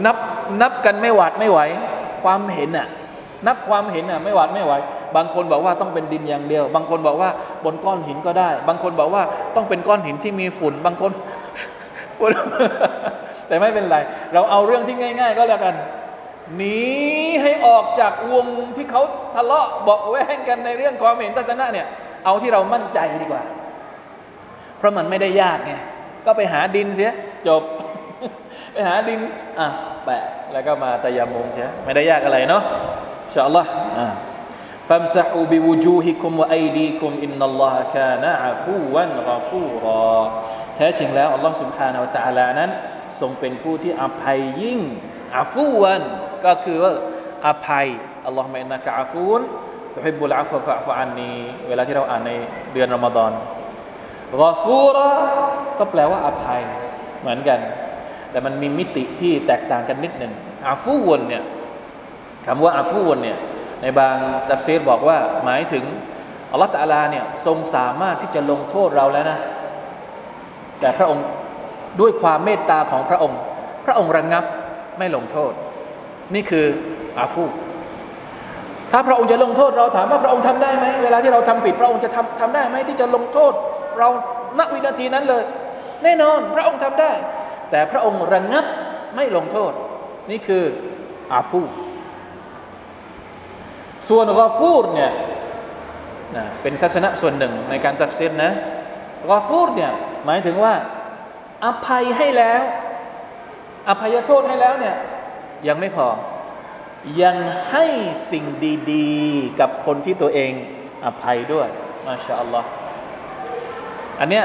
[0.07, 0.17] นับ
[0.63, 1.61] นับกันไม่หวาดไม่ไหว
[2.23, 2.89] ความเห็นอะ
[3.47, 4.73] นับความเห็นอะไม่หวาดไม่ไหว
[5.17, 7.31] บางคนบอกว่าต้องเป็นดินอย่างเดียว บางคนบอกว่า
[7.65, 9.23] บนก้อนหินก็ได้ บางคนบอกว่า
[9.57, 11.13] ต้องเป็นก้อนหินที่มีฝุ่น บางคน
[13.49, 13.97] แต่ไม่เป็นไร
[14.35, 15.75] เราเอาเรื่องที่ง่าย ๆ ก็แล้วกัน
[16.57, 16.79] หนี
[17.43, 19.03] ให้ออกจากวงที่เขา
[19.35, 21.87] ทะเลาะบอกแว้งกันในเรื่องความเห็นทัศนะเนี่ย
[22.25, 23.43] เอาที่เรามั่นใจดีกว่า
[24.79, 25.73] เพราะมันไม่ได้ยากไง
[26.27, 27.13] ก็ไปหาดินเสีย
[27.49, 27.63] จบ
[28.73, 29.21] ไปหาดิน
[29.59, 29.67] อะ
[30.05, 30.23] แปะ
[30.53, 32.63] แล้วก็มาตะยัมมุมเสีย ไม่ได้ยากอะไรเนาะ
[33.38, 33.70] ชาอัลลอฮ์
[34.90, 40.18] ฟัมซะอูบิวูจูฮิคุมวะไอดีคุมอินนัลลอฮะกานะอาฟูวันกาฟูรอ
[40.76, 42.70] แท้จริงแล้วอัลลอฮ์ سبحانه และ تعالى นั้น
[43.20, 44.80] ทรงเป็นผู้ที่อภัยยิ่ง
[45.38, 46.02] อาฟูวัน
[46.46, 46.92] ก็คือว่า
[47.48, 47.88] อภัย
[48.26, 49.42] อัลลอฮ์ไม่นักอาฟูน
[49.96, 51.38] ตุฮิบุลอาฟฟะฟะอันนี้
[51.68, 52.32] เวลาที่เราอ่านใน
[52.74, 53.32] เดือนรอมฎอน
[54.32, 55.10] กาฟูรอ
[55.78, 56.62] ก็แปลว่าอภัย
[57.22, 57.60] เหมือนกัน
[58.32, 60.34] แต่มันมีมิติที่แตกต่างกันนิดหนึ่ง
[60.68, 61.44] อาฟูวนเนี่ย
[62.47, 63.39] คำว่าอาฟูนเนี่ย
[63.83, 64.17] ในบาง
[64.51, 65.85] ตัฟซีรบอกว่าหมายถึง
[66.53, 69.39] อัลลอฮฺตะลาเนี่ยทรงสามารถที่จะลงโทษเราแล้วนะ
[70.81, 71.25] แต่พระองค์
[72.01, 73.39] ด้วยความเมตตาของพระองค์
[73.87, 74.45] พระองค์ระงงับ
[74.99, 75.53] ไม่ลงโทษ
[76.35, 76.67] นี่คือ
[77.19, 77.45] อาฟู
[78.93, 83.53] ถ้าพระองค์จะลงโทษเราถามว่าพระองค์ทำได้ไหมเวลาที่เราทำผิด พระองค์จะทำทำได้ไหมที่จะลงโทษ
[83.99, 84.09] เรา
[84.59, 85.43] ณวินาทีนั้นเลย
[86.05, 87.13] แน่นอนพระองค์ทำได้
[87.71, 88.65] แต่พระองค์ระงงับ
[89.17, 89.73] ไม่ลงโทษ
[90.31, 90.65] นี่คือ
[91.33, 91.61] อาฟู
[94.09, 95.13] ส่วนกอฟูรเนี่ย
[96.37, 98.53] นะเป็นทัศนะส่วนหนึ่งในการตัดสินนะ
[99.31, 99.93] กอฟูรเนี่ย
[100.27, 100.75] หมายถึงว่า
[101.65, 102.63] อภัยให้แล้ว
[103.89, 104.97] อภัยโทษให้แล้วเนี่ย
[105.69, 106.09] ยังไม่พอ
[107.23, 107.37] ยัง
[107.71, 107.85] ให้
[108.31, 108.45] สิ่ง
[108.93, 110.53] ดีๆ กับคนที่ตัวเอง
[111.05, 111.69] อภัยด้วย
[112.07, 112.69] มาชาอัลลอฮ์
[114.21, 114.45] อันเนี้ย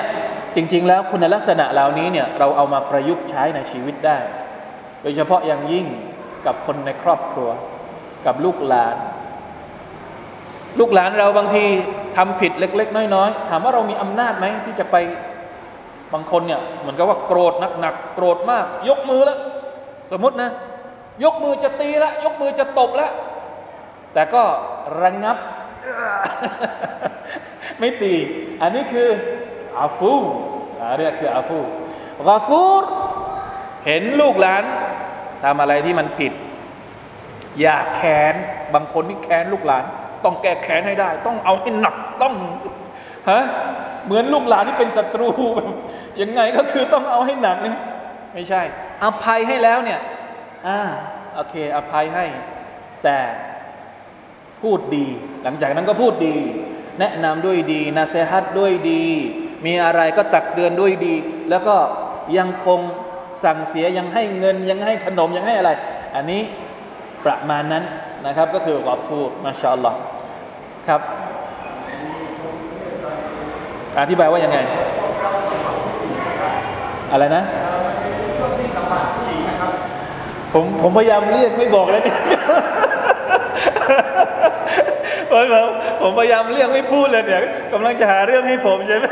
[0.55, 4.18] จริง ๆ แล้วคุณลักษณะเหล่านี้เนี่ยเราเอามาประยุกต์ใช้ในชีวิตได้
[5.01, 5.86] โดยเฉพาะอย่างยิ่ง
[6.45, 7.49] กับคนในครอบครัว
[8.26, 8.95] กับลูกหลาน
[10.80, 11.64] ลูกหลานเราบางที
[12.18, 14.96] ทำผิดเล็ก ๆ น้อยๆถามว่าเรามีอำนาจไหมที่จะไป
[16.14, 19.40] บางคนเนี่ยเหมือนกับว่าโกรธหนักๆโกรธมาก ยกมือแล้ว
[20.12, 20.50] สมมตินะ
[21.24, 23.10] ยกมือจะตีละยกมือจะตบละ
[24.14, 24.44] แต่ก็
[25.02, 25.38] ระงงับ
[27.80, 28.14] ไม่ตี
[28.62, 29.10] อันนี้คือ
[29.80, 30.14] อาฟู
[30.98, 31.60] เรียกคืออาฟู
[32.28, 32.84] กาฟูร
[33.86, 34.64] เห็นลูกหลาน
[35.44, 36.34] ทำอะไรที่มันผิด
[37.62, 38.36] อยากแค้น
[38.74, 39.86] บางคนนี่แค้นลูกหลาน
[40.26, 42.34] ต้องแก้แค้นให้ได้ ต้องเอาให้หนักต้อง
[43.30, 43.42] ฮะ
[44.06, 45.30] เหมือนลูกหลานที่เป็นศัตรู
[46.22, 47.76] ยังไงก็คือต้องเอาให้หนักนี่
[48.34, 48.62] ไม่ใช่
[49.04, 50.00] อภัยให้แล้วเนี่ย
[50.68, 50.80] อ่า
[51.36, 52.26] โอเค อภัยให้
[53.04, 53.20] แต่
[54.62, 55.08] พูดดี
[55.44, 56.36] หลังจากนั้นก็พูดดี
[57.00, 59.04] แนะนำด้วยดีนาเซฮัดด้วยดี
[59.66, 61.16] มีอะไรก็ตักเตือนด้วยดี
[61.50, 61.76] แล้วก็
[62.38, 62.80] ยังคง
[63.44, 65.72] สั่งเสียยังให้เงินยังให้ขนมยังให้อะไร
[66.16, 66.42] อันนี้
[67.26, 67.84] ประมาณนั้น
[68.26, 69.98] นะครับ ก็คือวาฟูมาชาอัลลอฮ์
[70.88, 71.02] ครับ
[74.00, 74.58] อธิบายว่ายังไง
[77.12, 77.44] อะไรนะ
[80.54, 82.20] ผมผมพยายามเรียกไม่บอกเลยเนี่ย
[85.32, 85.68] ผมผม
[86.02, 87.42] ผมพยายามเรียกไม่พูดเลยเนี่ย
[87.74, 89.06] กำลังจะหาเรื่องให้ผมใช่ไหม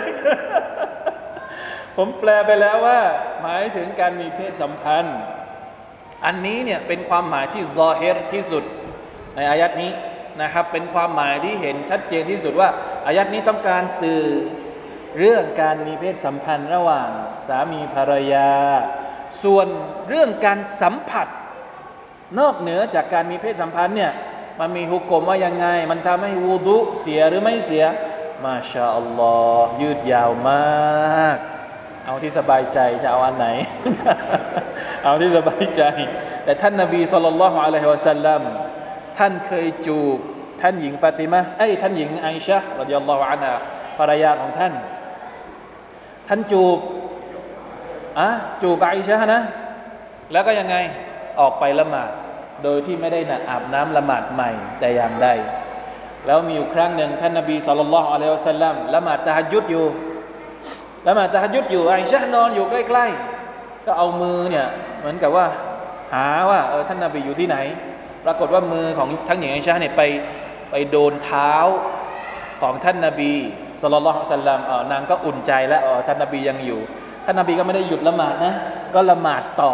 [1.97, 2.99] ผมแปลไปแล้วว่า
[3.41, 5.17] หมายถึงการมีเพศสัมพันธ์
[6.25, 8.63] อันนี้เนี่ยเป็นความหมายที่ซอเฮรที่สุด
[9.35, 9.91] ในอายัดนี้
[10.41, 12.69] นะครับเป็นความหมายที่เห็นชัดเจนที่สุดว่า
[13.05, 14.23] อายัดนี้ต้องการสื่อ
[15.19, 17.09] เรื่องการมีเพศสัมพันธ์ระหว่าง
[17.47, 18.51] สามีภรรยา
[19.43, 19.67] ส่วน
[20.09, 21.27] เรื่องการสัมผัส
[22.39, 24.11] นอกเหนือจากการมีเพศสัมพันธ์เนี่ย
[24.59, 27.85] มันมีฮุกกลมว่ายังไง มันทำให้วูดุเสียหรือไม่เสีย
[28.45, 31.37] มาชาอัลลอฮ์ยืดยาวมาก
[32.05, 33.47] เอาที่สบายใจจะเอาอันไหน
[35.03, 35.81] เอาที่สบายใจ
[36.43, 38.41] แต่ท่านนบีสุลต่านละฮ์อะลัยฮิวะสัลลัม
[39.21, 40.17] ท่านเคยจูบ
[40.61, 43.51] ท่านหญิงฟาติมะเอ้ยท่านหญิงไอชะรดิยัลลอฮุอันา
[43.97, 44.73] ภรรยาของท่าน
[46.27, 46.79] ท่านจูบ
[48.19, 48.29] อะ
[48.61, 49.39] จูบไอชะนะ
[50.31, 50.75] แล้วก็ยังไง
[51.39, 52.09] ออกไปละหมาด
[52.63, 55.27] โดยที่ไม่ได้นะอาบน้ำละหมาดใหม่แต่อย่างใด
[56.25, 59.85] แล้วมีอยู่ครั้งหนึ่งท่านนบีสุลต่านละฮ์อะลัยฮิวะสัลลัมละหมาดตะฮัยุดอยู่
[61.07, 63.05] ละหมาดตะฮัยุดอยู่ไอชะนอนอยู่ใกล้
[63.45, 64.67] ๆ ก็เอามือเนี่ย
[64.99, 65.45] เหมือนกับว่า
[66.13, 67.57] หาว่าเออท่านนบีอยู่ที่ไหน
[68.25, 70.01] ปรากฏว่ามือของทั้งหญิงไอชะเนี่ยไป
[70.71, 71.53] ไปโดนเท้า
[72.61, 73.33] ของท่านนบี
[73.81, 76.81] สุลต่านสัลลัมเออนางก็อุ่นใจแล้วเออท่านนบียังอยู่
[77.25, 78.53] ท่านนบีก็ไม่ได้หยุดละหมาดนะ
[78.95, 79.73] ก็ละหมาดต่อ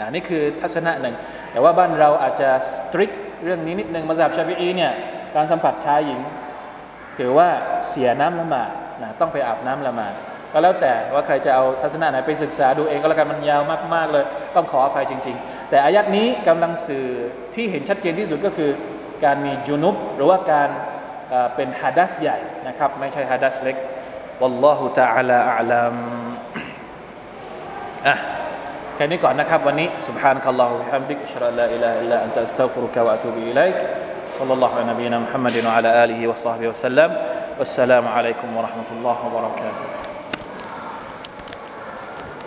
[0.00, 1.16] นะนี่คือทัศนะหนึ่ง
[1.52, 3.10] แต่ว่าบ้านเราอาจจะสตริก
[3.44, 4.92] เรื่องนี้นิดนึงมาจากชาฟิอีเนี่ย
[5.34, 6.20] การสัมผัสชายหญิง
[7.18, 7.48] ถือว่า
[7.88, 8.70] เสียน้ำละหมาด
[9.02, 10.14] นะต้องไปอาบน้ำละหมาด
[10.52, 13.62] ก็แล้วแต่ว่าใครจะเอาทัศนะไหนไปศึกษาดูเองก็แล้วกันมันยาว
[13.94, 14.24] มาก ๆ เลย
[14.54, 17.05] ต้องขออภัยจริง ๆ แต่อายัดนี้กำลังสื่อ
[17.55, 18.71] ที่เห็นชัดเจนที่สุดก็คือ
[19.25, 20.69] การมีจุนุบหรือว่าการ
[21.55, 23.77] เป็นฮัดัสใหญ่นะครับ ไม่ใช่ฮัดัสเล็ก
[24.41, 25.95] والله تعالى أعلم
[28.07, 28.15] อ่ะ
[28.95, 33.79] แค่นี้ก่อนนะครับวันนี้ سبحانك اللهم وبحمدك أشهد أن لا إله إلا أنت أستغفرك وأتوب إليك
[34.39, 37.09] صلى الله على نبينا محمد وعلى آله وصحبه وسلم
[37.59, 39.85] والسلام عليكم ورحمة الله وبركاته